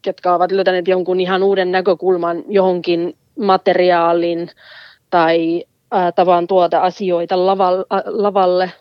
[0.02, 4.50] ketkä ovat löytäneet jonkun ihan uuden näkökulman johonkin materiaalin
[5.10, 5.64] tai
[6.16, 7.46] tavan tuoda asioita
[8.06, 8.72] lavalle.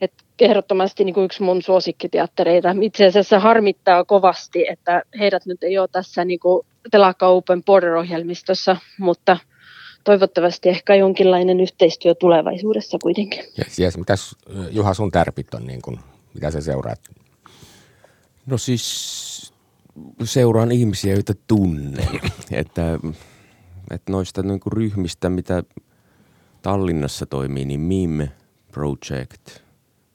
[0.00, 2.74] Et ehdottomasti niin kuin yksi mun suosikkiteattereita.
[2.80, 8.76] Itse asiassa harmittaa kovasti, että heidät nyt ei ole tässä niin kuin Telakka Open Border-ohjelmistossa,
[8.98, 9.36] mutta
[10.04, 13.44] toivottavasti ehkä jonkinlainen yhteistyö tulevaisuudessa kuitenkin.
[13.58, 13.98] Yes, yes.
[13.98, 14.36] Mitäs
[14.70, 15.98] Juha sun tärpit on, niin kuin,
[16.34, 17.00] mitä sä seuraat
[18.50, 19.52] No siis
[20.24, 22.20] seuraan ihmisiä, joita tunnen.
[22.50, 22.98] että,
[23.90, 25.62] että noista niin kuin ryhmistä, mitä
[26.62, 28.32] Tallinnassa toimii, niin Mime
[28.72, 29.62] Project,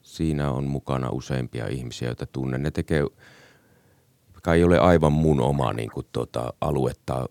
[0.02, 2.64] siinä on mukana useimpia ihmisiä, joita tunnen.
[2.64, 3.06] Ne tekee,
[4.36, 7.30] joka ei ole aivan mun oma niin kuin, tota, aluetta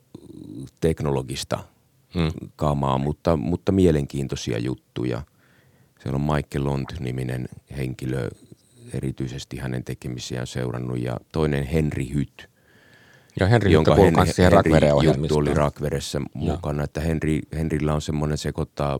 [0.80, 1.58] teknologista
[2.14, 2.48] hmm.
[2.56, 5.22] kamaa, mutta, mutta mielenkiintoisia juttuja.
[6.02, 8.28] Siellä on Michael Lont-niminen henkilö,
[8.94, 12.50] erityisesti hänen tekemisiään seurannut ja toinen Henry Hyt.
[13.40, 18.98] Ja Henry jonka kanssa Henry juttu oli Rakveressä mukana, että Henry, Henryllä on semmoinen sekoittaa,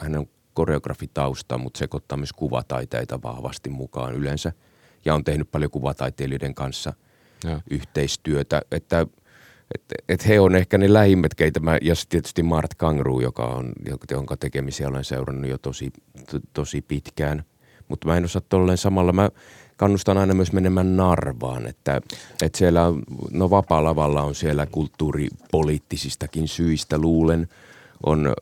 [0.00, 4.52] hänen koreografitausta, mutta sekoittaa myös kuvataiteita vahvasti mukaan yleensä.
[5.04, 6.92] Ja on tehnyt paljon kuvataiteilijoiden kanssa
[7.44, 7.60] ja.
[7.70, 9.06] yhteistyötä, että
[9.74, 13.72] et, et he on ehkä ne lähimmät, keitä mä, ja tietysti Mart Kangru, joka on,
[14.10, 15.92] jonka tekemisiä olen seurannut jo tosi,
[16.30, 17.44] to, tosi pitkään–
[17.88, 19.12] mutta mä en osaa tolleen samalla.
[19.12, 19.30] Mä
[19.76, 22.00] kannustan aina myös menemään Narvaan, että,
[22.42, 22.82] että siellä,
[23.32, 27.48] no vapaa-lavalla on siellä kulttuuripoliittisistakin syistä luulen,
[28.06, 28.34] on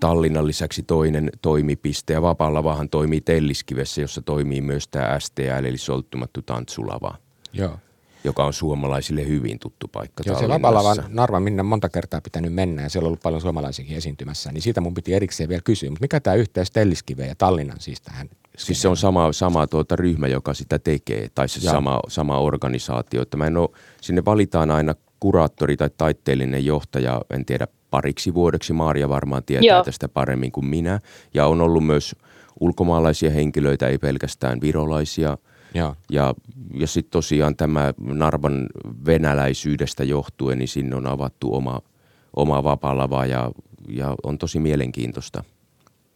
[0.00, 6.42] Tallinnan lisäksi toinen toimipiste ja vapaa-lavahan toimii Telliskivessä, jossa toimii myös tämä STL eli solttumattu
[6.42, 7.14] tantsulava.
[7.52, 7.78] Joo.
[8.24, 12.82] joka on suomalaisille hyvin tuttu paikka Joo, se Vapalavan Narva, minne monta kertaa pitänyt mennä
[12.82, 15.90] ja siellä on ollut paljon suomalaisiakin esiintymässä, niin siitä mun piti erikseen vielä kysyä.
[15.90, 18.30] Mutta mikä tämä yhteys Telliskiveen ja Tallinnan siis tähän?
[18.58, 23.22] Siis se on sama, sama tuota ryhmä, joka sitä tekee, tai se sama, sama organisaatio.
[23.22, 23.68] Että mä en ole,
[24.00, 28.72] sinne valitaan aina kuraattori tai taiteellinen johtaja, en tiedä pariksi vuodeksi.
[28.72, 29.84] Maaria varmaan tietää Joo.
[29.84, 31.00] tästä paremmin kuin minä.
[31.34, 32.16] Ja on ollut myös
[32.60, 35.38] ulkomaalaisia henkilöitä, ei pelkästään virolaisia.
[35.74, 36.34] Ja, ja,
[36.74, 38.66] ja sitten tosiaan tämä Narvan
[39.06, 41.80] venäläisyydestä johtuen, niin sinne on avattu oma,
[42.36, 43.50] oma vapaalava ja,
[43.88, 45.44] ja on tosi mielenkiintoista.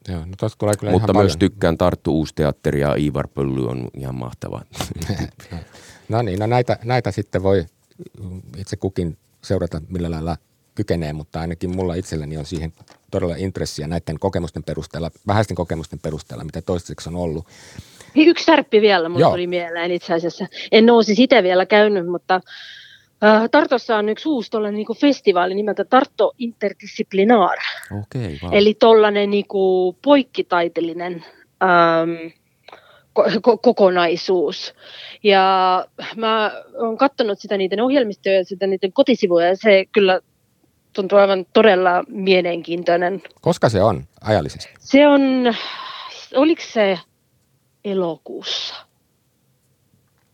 [0.09, 1.39] Joo, no kyllä Mutta myös paljon.
[1.39, 4.63] tykkään Tarttu Uusteatteri ja Ivar Pölly on ihan mahtava.
[6.09, 7.67] no niin, no näitä, näitä sitten voi
[8.57, 10.37] itse kukin seurata millä lailla
[10.75, 12.73] kykenee, mutta ainakin mulla itselläni on siihen
[13.11, 17.47] todella intressiä näiden kokemusten perusteella, vähäisten kokemusten perusteella, mitä toistaiseksi on ollut.
[18.15, 20.47] Yksi särppi vielä mulle tuli mieleen itse asiassa.
[20.73, 22.41] En nousi sitä vielä käynyt, mutta
[23.51, 27.59] Tartossa on yksi uusi niin festivaali nimeltä Tartto Interdisciplinar.
[27.93, 28.55] Okay, wow.
[28.55, 29.47] Eli tuollainen niin
[30.03, 31.25] poikkitaiteellinen
[31.63, 32.33] ähm,
[33.19, 34.75] ko- kokonaisuus.
[35.23, 35.87] Ja
[36.17, 40.21] mä oon katsonut sitä niiden ohjelmistoja ja sitä niiden kotisivuja ja se kyllä
[40.93, 43.23] tuntuu aivan todella mielenkiintoinen.
[43.41, 44.69] Koska se on ajallisesti?
[44.79, 45.55] Se on,
[46.35, 46.99] oliko se
[47.85, 48.86] elokuussa?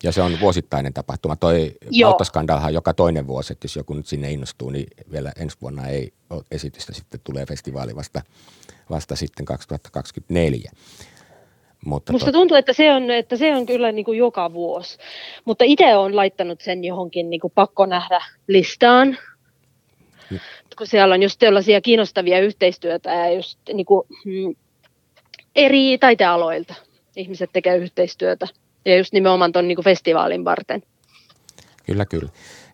[0.02, 1.36] Ja se on vuosittainen tapahtuma.
[1.36, 1.72] Toi
[2.04, 6.12] Valtaskandalhan joka toinen vuosi, että jos joku nyt sinne innostuu, niin vielä ensi vuonna ei
[6.30, 6.94] ole esitystä.
[6.94, 8.22] Sitten tulee festivaali vasta,
[8.90, 10.70] vasta sitten 2024.
[11.84, 12.38] Mutta Musta to...
[12.38, 14.98] tuntuu, että se on, että se on kyllä niin kuin joka vuosi.
[15.44, 19.18] Mutta itse olen laittanut sen johonkin niin kuin pakko nähdä listaan.
[20.30, 20.38] Mm.
[20.78, 24.54] Kun siellä on just tällaisia kiinnostavia yhteistyötä ja just niin kuin, mm,
[25.56, 26.74] eri taitealoilta
[27.16, 28.46] ihmiset tekee yhteistyötä.
[28.84, 30.82] Ja just nimenomaan tuon niin festivaalin varten.
[31.86, 32.28] Kyllä, kyllä.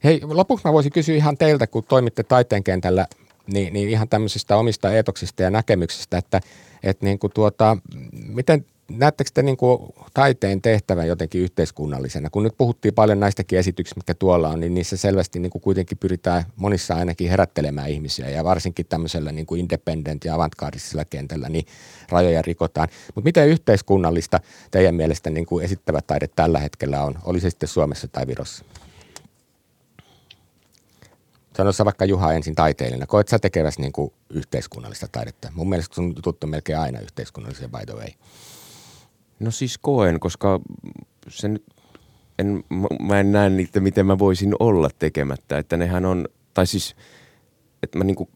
[0.05, 3.07] Hei, lopuksi mä voisin kysyä ihan teiltä, kun toimitte taiteen kentällä,
[3.53, 6.41] niin, niin ihan tämmöisistä omista eetoksista ja näkemyksistä, että,
[6.83, 7.77] että niin kuin tuota,
[8.13, 9.79] miten näettekö te niin kuin
[10.15, 12.31] taiteen tehtävän jotenkin yhteiskunnallisena?
[12.31, 15.99] Kun nyt puhuttiin paljon näistäkin esityksistä, mitkä tuolla on, niin niissä selvästi niin kuin kuitenkin
[15.99, 21.67] pyritään monissa ainakin herättelemään ihmisiä ja varsinkin tämmöisellä niin kuin independent- ja avantgardisella kentällä niin
[22.09, 22.89] rajoja rikotaan.
[23.15, 27.69] Mutta miten yhteiskunnallista teidän mielestä niin kuin esittävä taide tällä hetkellä on, oli se sitten
[27.69, 28.65] Suomessa tai Virossa?
[31.57, 33.07] Sanoissa vaikka Juha ensin taiteilijana.
[33.07, 35.49] Koet sä tekevässä niin kuin yhteiskunnallista taidetta?
[35.55, 38.09] Mun mielestä sun tuttu melkein aina yhteiskunnallisia by the way.
[39.41, 40.61] No siis koen, koska
[41.29, 41.61] sen,
[42.39, 42.65] en,
[43.01, 45.59] mä en näe niitä, miten mä voisin olla tekemättä.
[45.59, 46.97] Että nehän on, tai siis,
[47.83, 48.29] että mä niinku,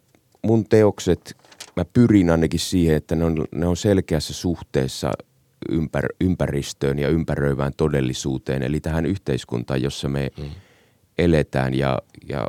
[0.42, 1.36] mun teokset,
[1.76, 5.12] mä pyrin ainakin siihen, että ne on, ne on selkeässä suhteessa
[5.68, 10.50] ympär, ympäristöön ja ympäröivään todellisuuteen, eli tähän yhteiskuntaan, jossa me mm.
[11.18, 11.98] eletään ja,
[12.28, 12.46] ja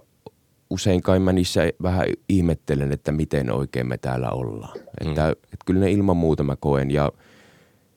[0.69, 4.77] usein kai mä niissä vähän ihmettelen, että miten oikein me täällä ollaan.
[4.77, 5.09] Mm.
[5.09, 7.11] Että, että kyllä ne ilman muuta mä koen ja–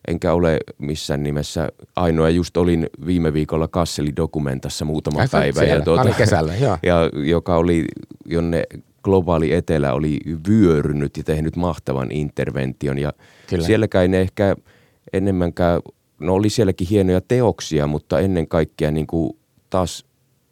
[0.07, 2.31] enkä ole missään nimessä ainoa.
[2.31, 5.61] Just olin viime viikolla Kasseli-dokumentassa muutama Ai, päivä.
[5.61, 6.79] Siellä, ja tuota, kesällä, joo.
[6.87, 7.85] ja, joka oli,
[8.25, 8.65] jonne
[9.03, 12.99] globaali etelä oli vyörynyt ja tehnyt mahtavan intervention.
[12.99, 13.13] Ja
[13.47, 13.67] Kyllä.
[13.67, 14.57] sielläkään ne ehkä
[15.13, 15.81] enemmänkään,
[16.19, 19.37] no oli sielläkin hienoja teoksia, mutta ennen kaikkea niin kuin
[19.71, 20.05] taas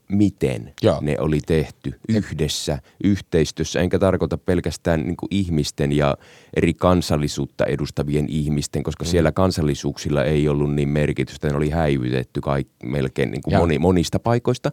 [0.09, 0.99] miten Joo.
[1.01, 6.17] ne oli tehty yhdessä, yhteistyössä, enkä tarkoita pelkästään niin kuin ihmisten ja
[6.57, 9.09] eri kansallisuutta edustavien ihmisten, koska mm.
[9.09, 14.73] siellä kansallisuuksilla ei ollut niin merkitystä, ne oli häivytetty kaik, melkein niin moni, monista paikoista.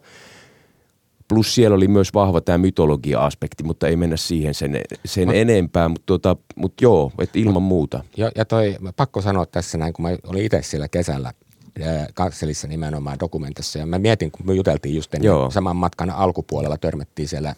[1.28, 5.34] Plus siellä oli myös vahva tämä mytologia-aspekti, mutta ei mennä siihen sen, sen no.
[5.34, 8.04] enempää, mutta, tota, mutta joo, että ilman muuta.
[8.16, 11.32] Ja, ja toi, pakko sanoa tässä näin, kun mä olin itse siellä kesällä
[12.14, 13.78] Kakselissa nimenomaan dokumentissa.
[13.78, 17.54] Ja mä mietin, kun me juteltiin just ennen, saman matkan alkupuolella törmättiin siellä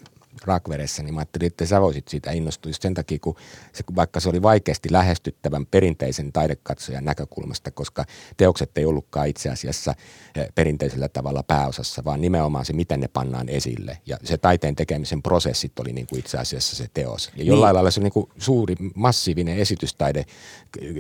[0.47, 3.37] Rakveressä, niin mä ajattelin, että sä voisit siitä innostua just sen takia, kun
[3.73, 8.05] se, vaikka se oli vaikeasti lähestyttävän perinteisen taidekatsojan näkökulmasta, koska
[8.37, 9.95] teokset ei ollutkaan itse asiassa
[10.35, 13.99] eh, perinteisellä tavalla pääosassa, vaan nimenomaan se, miten ne pannaan esille.
[14.07, 17.31] Ja se taiteen tekemisen prosessit oli niin kuin itse asiassa se teos.
[17.37, 17.75] Ja jollain niin.
[17.75, 20.25] lailla se on niin kuin suuri, massiivinen esitystaide,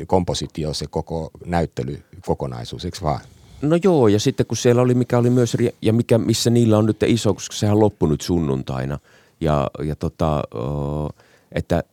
[0.07, 3.20] kompositio, se koko näyttelykokonaisuus, eikö vaan?
[3.62, 6.86] No joo, ja sitten kun siellä oli, mikä oli myös, ja mikä, missä niillä on
[6.86, 8.99] nyt iso, koska sehän loppui nyt sunnuntaina–
[9.45, 10.42] ja, ja tota,
[11.53, 11.84] että,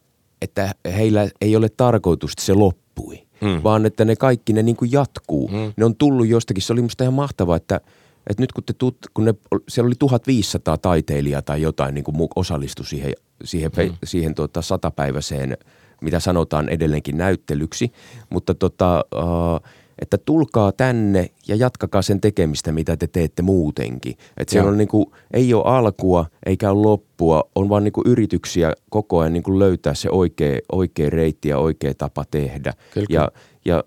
[0.41, 3.64] että heillä ei ole tarkoitus, että se loppui, mm.
[3.64, 5.47] vaan että ne kaikki ne niin kuin jatkuu.
[5.47, 5.74] Mm.
[5.78, 7.82] Ne on tullut jostakin, se oli musta ihan mahtavaa, että,
[8.30, 9.34] että nyt kun, te tuut, kun ne,
[9.68, 13.97] siellä oli 1500 taiteilijaa tai jotain niin kuin osallistui siihen, siihen, mm.
[14.04, 15.58] siihen tuota, satapäiväiseen,
[16.02, 17.91] mitä sanotaan edelleenkin näyttelyksi,
[18.30, 19.70] mutta tota, uh,
[20.02, 24.16] että tulkaa tänne ja jatkakaa sen tekemistä, mitä te teette muutenkin.
[24.38, 28.08] Että siellä on niin kuin, ei ole alkua eikä ole loppua, on vaan niin kuin
[28.08, 32.74] yrityksiä koko ajan niin kuin löytää se oikea, oikea reitti ja oikea tapa tehdä.
[32.93, 33.08] Kyllä.
[33.10, 33.32] Ja,
[33.66, 33.84] ja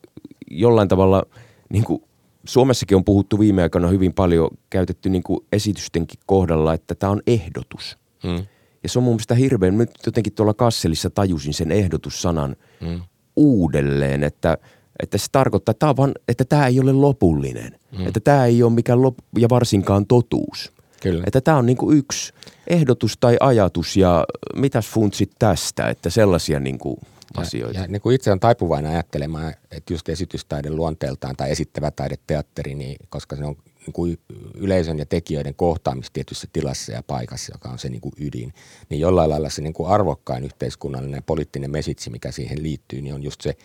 [0.50, 1.22] jollain tavalla
[1.70, 2.02] niin kuin
[2.44, 7.22] Suomessakin on puhuttu viime aikoina hyvin paljon, käytetty niin kuin esitystenkin kohdalla, että tämä on
[7.26, 7.98] ehdotus.
[8.22, 8.46] Hmm.
[8.82, 13.00] Ja se on mun mielestä hirveän, nyt jotenkin tuolla Kasselissa tajusin sen ehdotussanan hmm.
[13.36, 14.58] uudelleen, että,
[15.02, 18.06] että se tarkoittaa, että tämä, vaan, että tämä ei ole lopullinen, hmm.
[18.06, 20.72] että tämä ei ole mikään lop, ja varsinkaan totuus.
[21.02, 21.24] Kyllä.
[21.26, 22.32] Että tämä on niin kuin yksi
[22.66, 24.24] ehdotus tai ajatus ja
[24.54, 26.96] mitäs funtsit tästä, että sellaisia niin kuin
[27.36, 27.78] asioita.
[27.78, 32.74] Ja, ja niin kuin itse on taipuvainen ajattelemaan, että just esitystaide luonteeltaan tai esittävä taideteatteri,
[32.74, 33.56] niin koska se on
[33.92, 34.18] kuin
[34.54, 38.54] yleisön ja tekijöiden kohtaamista tietyssä tilassa ja paikassa, joka on se niin kuin ydin,
[38.88, 43.22] niin jollain lailla se niin kuin arvokkain yhteiskunnallinen poliittinen mesitsi, mikä siihen liittyy, niin on
[43.22, 43.56] just se,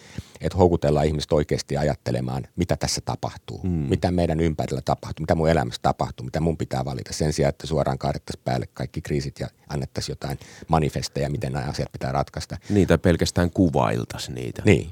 [0.41, 3.70] että houkutellaan ihmiset oikeasti ajattelemaan, mitä tässä tapahtuu, mm.
[3.70, 7.67] mitä meidän ympärillä tapahtuu, mitä mun elämässä tapahtuu, mitä mun pitää valita sen sijaan, että
[7.67, 12.57] suoraan kaadettaisiin päälle kaikki kriisit ja annettaisiin jotain manifesteja, miten nämä asiat pitää ratkaista.
[12.70, 14.61] Niitä pelkästään kuvailtaisiin niitä.
[14.65, 14.91] Niin,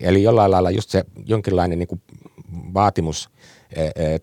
[0.00, 2.02] eli jollain lailla just se jonkinlainen niin kuin
[2.74, 3.28] vaatimus–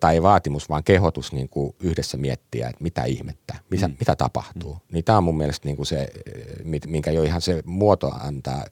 [0.00, 3.94] tai vaatimus, vaan kehotus niin kuin yhdessä miettiä, että mitä ihmettä, mitä, mm.
[4.00, 4.74] mitä tapahtuu.
[4.74, 4.80] Mm.
[4.92, 6.08] Niin tämä on mun mielestä niin kuin se,
[6.86, 8.64] minkä jo ihan se muoto antaa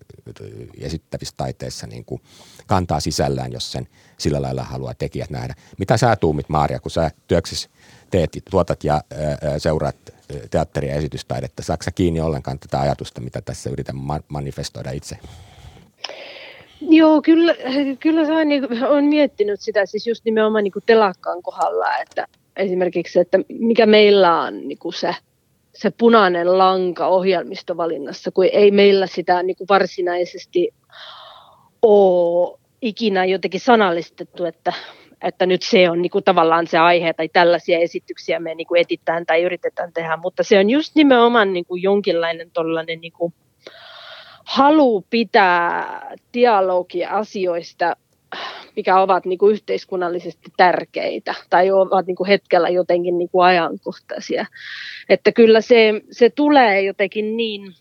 [0.78, 2.22] esittävissä taiteissa niin kuin
[2.66, 5.54] kantaa sisällään, jos sen sillä lailla haluaa tekijät nähdä.
[5.78, 7.68] Mitä sä tuumit, Maaria, kun sä työksis
[8.10, 9.02] teet, tuotat ja
[9.58, 9.96] seuraat
[10.50, 11.62] teatteri- ja esitystaidetta?
[11.62, 13.96] Saatko kiinni ollenkaan tätä ajatusta, mitä tässä yritän
[14.28, 15.18] manifestoida itse?
[16.88, 17.54] Joo, kyllä,
[18.00, 22.26] kyllä sain, niin, olen miettinyt sitä siis just nimenomaan niin kuin telakkaan kohdalla, että
[22.56, 25.14] esimerkiksi, että mikä meillä on niin kuin se,
[25.74, 30.74] se punainen lanka ohjelmistovalinnassa, kun ei meillä sitä niin kuin varsinaisesti
[31.82, 34.72] ole ikinä jotenkin sanallistettu, että,
[35.22, 38.80] että nyt se on niin kuin tavallaan se aihe tai tällaisia esityksiä me niin kuin
[38.80, 43.34] etitään tai yritetään tehdä, mutta se on just nimenomaan niin kuin jonkinlainen tollainen niin kuin
[44.44, 46.00] halu pitää
[46.34, 47.96] dialogia asioista,
[48.76, 54.46] mikä ovat niin kuin yhteiskunnallisesti tärkeitä tai ovat niin kuin hetkellä jotenkin niin kuin ajankohtaisia.
[55.08, 57.74] Että kyllä se, se tulee jotenkin niin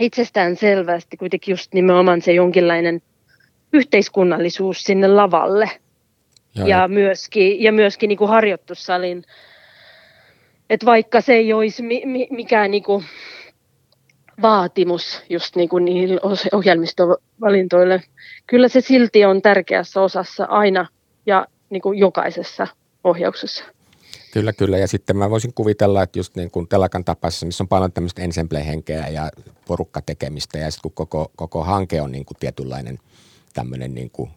[0.00, 3.02] itsestään selvästi kuitenkin just nimenomaan se jonkinlainen
[3.72, 5.70] yhteiskunnallisuus sinne lavalle.
[6.54, 9.24] Ja, ja myöskin, ja myöskin niin kuin harjoitussalin,
[10.70, 11.82] että vaikka se ei olisi
[12.30, 13.04] mikään niin kuin
[14.42, 16.20] vaatimus just niin kuin niihin
[16.52, 18.02] ohjelmistovalintoille.
[18.46, 20.86] Kyllä se silti on tärkeässä osassa aina
[21.26, 22.66] ja niin kuin jokaisessa
[23.04, 23.64] ohjauksessa.
[24.32, 24.78] Kyllä, kyllä.
[24.78, 28.22] Ja sitten mä voisin kuvitella, että just niin kuin telakan tapaisessa, missä on paljon tämmöistä
[28.22, 29.30] ensemble-henkeä ja
[29.66, 32.98] porukkatekemistä ja sitten kun koko, koko hanke on niin kuin tietynlainen
[33.54, 34.30] tämmöinen niin kuin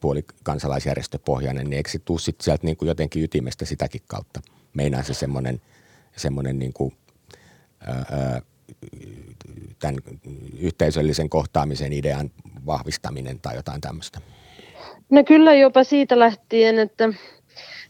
[0.00, 4.40] puoli kansalaisjärjestöpohjainen, niin eikö se tuu sit sieltä niin kuin jotenkin ytimestä sitäkin kautta?
[4.74, 5.60] Meinaa se semmoinen,
[6.16, 6.92] semmoinen niin kuin,
[7.86, 8.42] ää,
[9.78, 10.00] tämän
[10.58, 12.30] yhteisöllisen kohtaamisen idean
[12.66, 14.20] vahvistaminen tai jotain tämmöistä?
[15.10, 17.08] No kyllä jopa siitä lähtien, että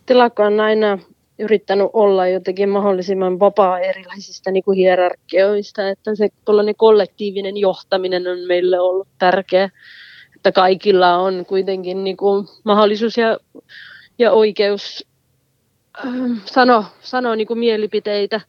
[0.06, 0.98] telakka on aina
[1.38, 6.28] yrittänyt olla jotenkin mahdollisimman vapaa erilaisista niin kuin hierarkioista, että se
[6.76, 9.70] kollektiivinen johtaminen on meille ollut tärkeä,
[10.36, 13.38] että kaikilla on kuitenkin niin kuin mahdollisuus ja,
[14.18, 15.06] ja oikeus
[16.46, 18.40] sano, sano niin kuin mielipiteitä,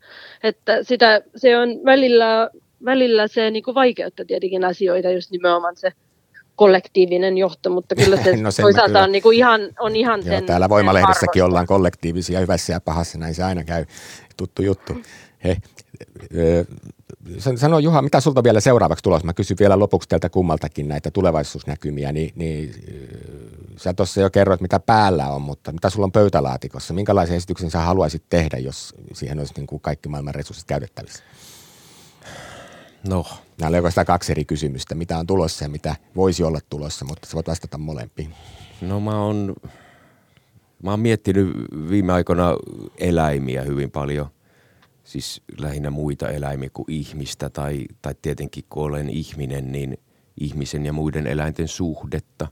[0.43, 2.49] että sitä, se on välillä,
[2.85, 5.91] välillä se niin kuin vaikeutta tietenkin asioita, just nimenomaan se
[6.55, 10.45] kollektiivinen johto, mutta kyllä se no toisaalta on, niin kuin ihan, on ihan Joo, sen
[10.45, 13.85] Täällä Voimalehdessäkin ollaan kollektiivisia hyvässä ja pahassa, näin se aina käy.
[14.37, 14.93] Tuttu juttu.
[15.43, 15.57] He,
[17.55, 19.25] Sano Juha, mitä sulta vielä seuraavaksi tulossa?
[19.25, 22.73] Mä kysyn vielä lopuksi teiltä kummaltakin näitä tulevaisuusnäkymiä, niin, niin
[23.77, 26.93] sä tuossa jo kerroit, mitä päällä on, mutta mitä sulla on pöytälaatikossa?
[26.93, 31.23] Minkälaisen esityksen sä haluaisit tehdä, jos siihen olisi niin kuin kaikki maailman resurssit käytettävissä?
[33.07, 33.25] No.
[33.59, 37.27] Nämä oli oikeastaan kaksi eri kysymystä, mitä on tulossa ja mitä voisi olla tulossa, mutta
[37.27, 38.33] sä voit vastata molempiin.
[38.81, 39.55] No mä oon,
[40.83, 41.47] mä oon miettinyt
[41.89, 42.55] viime aikoina
[42.97, 44.27] eläimiä hyvin paljon
[45.05, 49.97] siis lähinnä muita eläimiä kuin ihmistä tai, tai tietenkin kun olen ihminen, niin
[50.39, 52.47] ihmisen ja muiden eläinten suhdetta.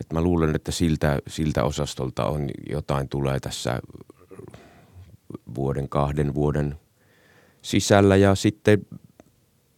[0.00, 3.80] Et mä luulen, että siltä, siltä osastolta on jotain tulee tässä
[5.54, 6.76] vuoden, kahden vuoden
[7.62, 8.86] sisällä ja sitten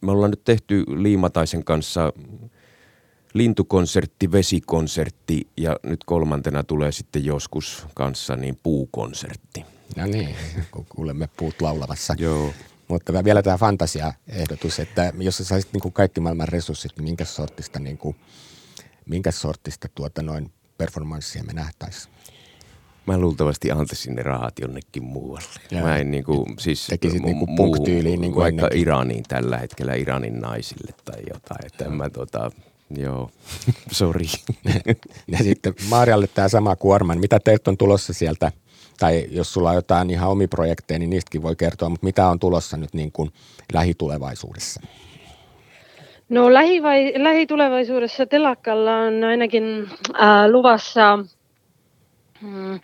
[0.01, 2.13] me ollaan nyt tehty Liimataisen kanssa
[3.35, 9.65] lintukonsertti, vesikonsertti ja nyt kolmantena tulee sitten joskus kanssa niin puukonsertti.
[9.97, 10.37] No niin,
[10.73, 12.15] kun kuulemme puut laulavassa.
[12.19, 12.53] Joo.
[12.89, 17.25] Mutta vielä tämä fantasia-ehdotus, että jos sä saisit niin kuin kaikki maailman resurssit, niin minkä
[17.25, 18.17] sortista, niin kuin,
[19.13, 22.15] minkä sortista tuota noin performanssia me nähtäisiin?
[23.07, 25.61] Mä luultavasti antaisin ne rahat jonnekin muualle.
[25.71, 28.81] Ja, mä en niinku, siis tekisit niinku punktyyliin niinku vaikka ennenkin.
[28.81, 31.67] Iraniin tällä hetkellä Iranin naisille tai jotain.
[31.67, 32.51] Että mä tota,
[32.97, 33.31] joo,
[33.91, 34.27] sori.
[35.33, 37.15] ja sitten Marjalle tämä sama kuorma.
[37.15, 38.53] Mitä teiltä on tulossa sieltä?
[38.99, 42.39] Tai jos sulla on jotain ihan omi projekteja, niin niistäkin voi kertoa, mutta mitä on
[42.39, 43.31] tulossa nyt niin kuin
[43.73, 44.81] lähitulevaisuudessa?
[46.33, 49.89] No lähivai- lähitulevaisuudessa telakalla on ainakin
[50.21, 51.19] äh, luvassa
[52.41, 52.81] mm,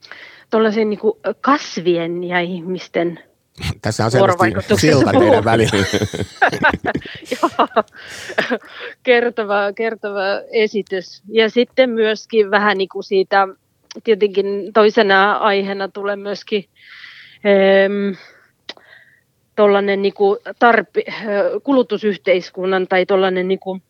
[0.88, 0.98] niin
[1.40, 3.20] kasvien ja ihmisten
[3.82, 5.84] tässä on selvästi silta teidän välillä.
[9.02, 11.22] kertova, kertova esitys.
[11.28, 13.48] Ja sitten myöskin vähän niin kuin siitä,
[14.04, 16.64] tietenkin toisena aiheena tulee myöskin
[17.46, 18.14] ähm,
[19.58, 21.04] tollainen niin kuin tarpi,
[21.62, 23.82] kulutusyhteiskunnan tai tollainen niin kuin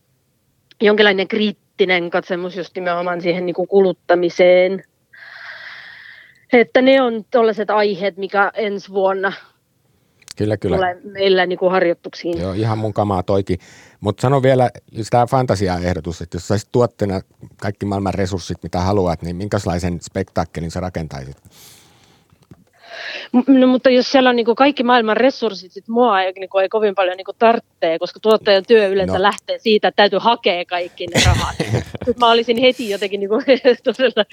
[0.80, 4.84] jonkinlainen kriittinen katsemus just nimenomaan siihen niin kuin kuluttamiseen.
[6.52, 9.32] Että ne on tällaiset aiheet, mikä ensi vuonna
[10.36, 10.76] Kyllä, kyllä.
[10.76, 12.40] tulee meillä niin kuin harjoituksiin.
[12.40, 13.58] Joo, ihan mun kamaa toikin.
[14.00, 14.70] Mutta sano vielä,
[15.10, 17.20] tämä fantasia-ehdotus, että jos saisit tuotteena
[17.60, 21.36] kaikki maailman resurssit, mitä haluat, niin minkälaisen spektaakkelin sä rakentaisit?
[23.46, 26.62] No, mutta jos siellä on niin kuin kaikki maailman resurssit, sit mua ei, niin kuin,
[26.62, 29.22] ei kovin paljon niin kuin tarvitse, koska tuottajan työ yleensä no.
[29.22, 31.56] lähtee siitä, että täytyy hakea kaikki ne rahat.
[32.20, 33.44] mä olisin heti jotenkin niin kuin,
[33.84, 34.24] todella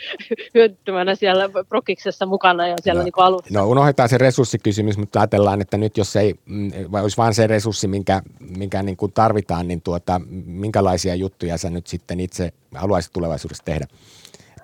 [0.54, 3.54] hyödyttömänä siellä prokiksessa mukana ja siellä no, niin kuin alussa.
[3.54, 7.48] No unohdetaan se resurssikysymys, mutta ajatellaan, että nyt jos ei, mm, vai olisi vain se
[7.48, 8.22] resurssi, minkä,
[8.58, 13.88] minkä niin kuin tarvitaan, niin tuota, minkälaisia juttuja sä nyt sitten itse haluaisit tulevaisuudessa tehdä?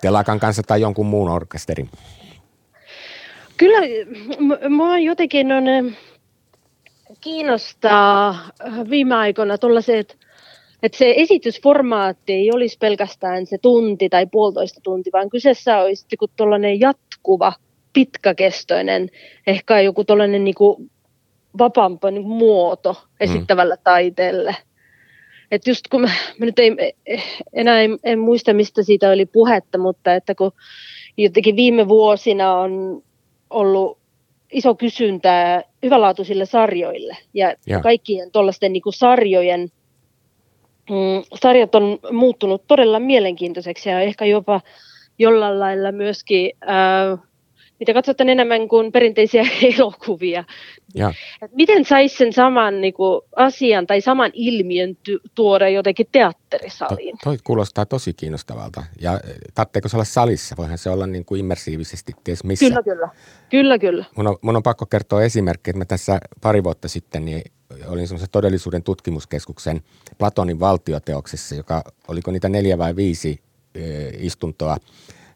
[0.00, 1.90] Telakan kanssa tai jonkun muun orkesterin?
[3.62, 3.80] Kyllä
[4.68, 5.64] mua jotenkin on,
[7.20, 8.36] kiinnostaa
[8.90, 10.18] viime aikoina tuollaiset,
[10.82, 16.06] että se esitysformaatti ei olisi pelkästään se tunti tai puolitoista tunti, vaan kyseessä olisi
[16.36, 17.52] tuollainen jatkuva,
[17.92, 19.08] pitkäkestoinen,
[19.46, 20.54] ehkä joku tuollainen niin
[21.58, 23.82] vapaampi niin muoto esittävällä mm.
[23.84, 24.56] taiteelle.
[25.50, 26.94] Että just kun mä, mä nyt ei,
[27.52, 30.52] enää en, en muista, mistä siitä oli puhetta, mutta että kun
[31.16, 33.02] jotenkin viime vuosina on
[33.52, 33.98] ollut
[34.52, 37.16] iso kysyntää hyvälaatuisille sarjoille.
[37.34, 37.80] Ja, ja.
[37.80, 39.60] kaikkien tuollaisten niin sarjojen,
[40.90, 44.60] mm, sarjat on muuttunut todella mielenkiintoiseksi ja ehkä jopa
[45.18, 47.18] jollain lailla myöskin äh,
[47.82, 49.42] mitä katsotaan enemmän kuin perinteisiä
[49.76, 50.44] elokuvia.
[50.94, 51.14] Ja.
[51.52, 54.96] miten saisi sen saman niin kuin, asian tai saman ilmiön
[55.34, 57.16] tuoda jotenkin teatterisaliin?
[57.18, 58.82] To, toi kuulostaa tosi kiinnostavalta.
[59.00, 60.54] Ja eh, tarvitseeko se olla salissa?
[60.58, 62.66] Voihan se olla niin kuin immersiivisesti ties missä.
[62.66, 63.08] Kyllä, kyllä.
[63.50, 64.04] Kyllä, kyllä.
[64.16, 67.42] Mun on, mun on pakko kertoa esimerkki, että mä tässä pari vuotta sitten niin
[67.86, 69.80] olin semmoisen todellisuuden tutkimuskeskuksen
[70.18, 73.40] Platonin valtioteoksessa, joka oliko niitä neljä vai viisi
[73.74, 73.80] e,
[74.18, 74.76] istuntoa–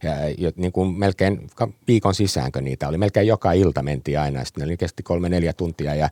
[0.03, 0.13] ja,
[0.57, 1.47] niin kuin melkein
[1.89, 2.99] viikon sisäänkö niitä oli.
[2.99, 6.09] Melkein joka ilta mentiin aina, sitten ne kesti kolme neljä tuntia ja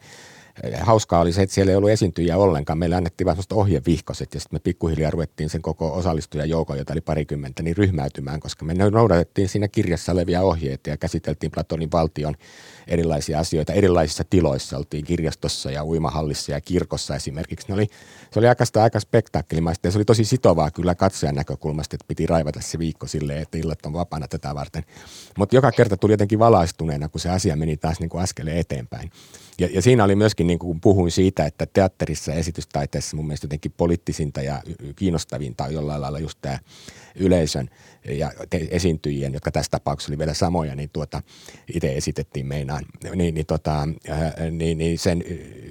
[0.80, 2.78] hauskaa oli se, että siellä ei ollut esiintyjiä ollenkaan.
[2.78, 7.62] Meille annettiin vain ohjevihkoset ja sitten me pikkuhiljaa ruvettiin sen koko osallistujajoukon, jota oli parikymmentä,
[7.62, 12.34] niin ryhmäytymään, koska me noudatettiin siinä kirjassa olevia ohjeita ja käsiteltiin Platonin valtion
[12.86, 13.72] erilaisia asioita.
[13.72, 17.68] Erilaisissa tiloissa oltiin kirjastossa ja uimahallissa ja kirkossa esimerkiksi.
[17.68, 17.86] Ne oli,
[18.30, 22.26] se oli aika, aika spektaakkelimaista ja se oli tosi sitovaa kyllä katsojan näkökulmasta, että piti
[22.26, 24.84] raivata se viikko silleen, että illat on vapaana tätä varten.
[25.38, 29.10] Mutta joka kerta tuli jotenkin valaistuneena, kun se asia meni taas niin kuin askeleen eteenpäin.
[29.58, 33.44] Ja, ja siinä oli myöskin, niin kuin puhuin siitä, että teatterissa ja esitystaiteessa mun mielestä
[33.44, 34.62] jotenkin poliittisinta ja
[34.96, 36.58] kiinnostavinta on jollain lailla just tämä
[37.14, 37.70] yleisön
[38.08, 38.30] ja
[38.70, 41.22] esiintyjien, jotka tässä tapauksessa oli vielä samoja, niin tuota,
[41.74, 42.84] itse esitettiin meinaan,
[43.14, 43.88] niin, niin, tota,
[44.50, 45.24] niin, niin sen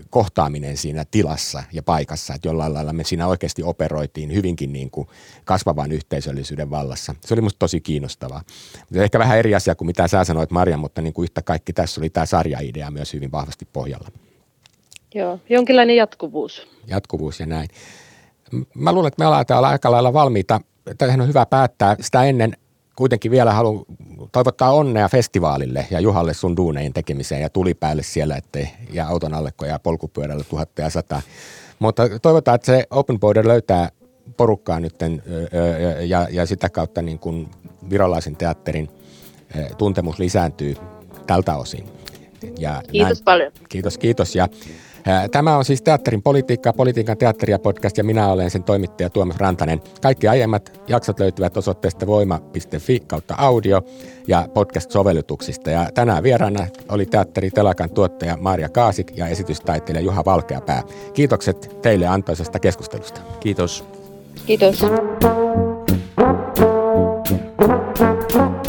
[0.10, 5.08] kohtaaminen siinä tilassa ja paikassa, että jollain lailla me siinä oikeasti operoitiin hyvinkin niin kuin
[5.46, 7.16] kasvavan yhteisöllisyyden vallassa.
[7.26, 8.42] Se oli musta tosi kiinnostavaa.
[8.96, 12.02] Ehkä vähän eri asia kuin mitä sä sanoit Marja, mutta niin kuin yhtä kaikki tässä
[12.02, 14.10] oli tämä sarjaidea myös hyvin vahvasti pohjalla.
[15.16, 16.68] Joo, jonkinlainen jatkuvuus.
[16.88, 17.68] Jatkuvuus ja näin.
[18.74, 20.62] Mä luulen, että me ollaan täällä aika lailla valmiita.
[20.98, 21.96] Tähän on hyvä päättää.
[22.02, 22.54] Sitä ennen
[22.96, 23.86] kuitenkin vielä haluan
[24.32, 29.34] toivottaa onnea festivaalille ja Juhalle sun duunein tekemiseen ja tuli päälle siellä, ettei ja auton
[29.34, 31.22] alle ja polkupyörällä tuhatta ja sata.
[31.80, 33.90] Mutta toivotaan, että se Open Border löytää
[34.38, 34.96] porukkaa nyt
[36.08, 37.52] ja, ja sitä kautta niin kuin
[37.90, 38.90] virolaisen teatterin
[39.78, 40.76] tuntemus lisääntyy
[41.28, 41.86] tältä osin.
[42.60, 43.26] Ja kiitos näin.
[43.26, 43.52] paljon.
[43.70, 44.36] Kiitos, kiitos.
[44.36, 44.48] Ja
[45.32, 49.82] Tämä on siis Teatterin politiikka, politiikan teatteria podcast ja minä olen sen toimittaja Tuomas Rantanen.
[50.02, 53.82] Kaikki aiemmat jaksot löytyvät osoitteesta voima.fi kautta audio
[54.28, 55.70] ja podcast-sovellutuksista.
[55.70, 60.84] Ja tänään vieraana oli Teatteri Telakan tuottaja Maria Kaasik ja esitystaiteilija Juha Valkeapää.
[61.14, 63.22] Kiitokset teille antoisesta keskustelusta.
[63.40, 63.86] Kiitos.
[64.46, 64.86] Kiitos.
[67.96, 68.63] Thank you.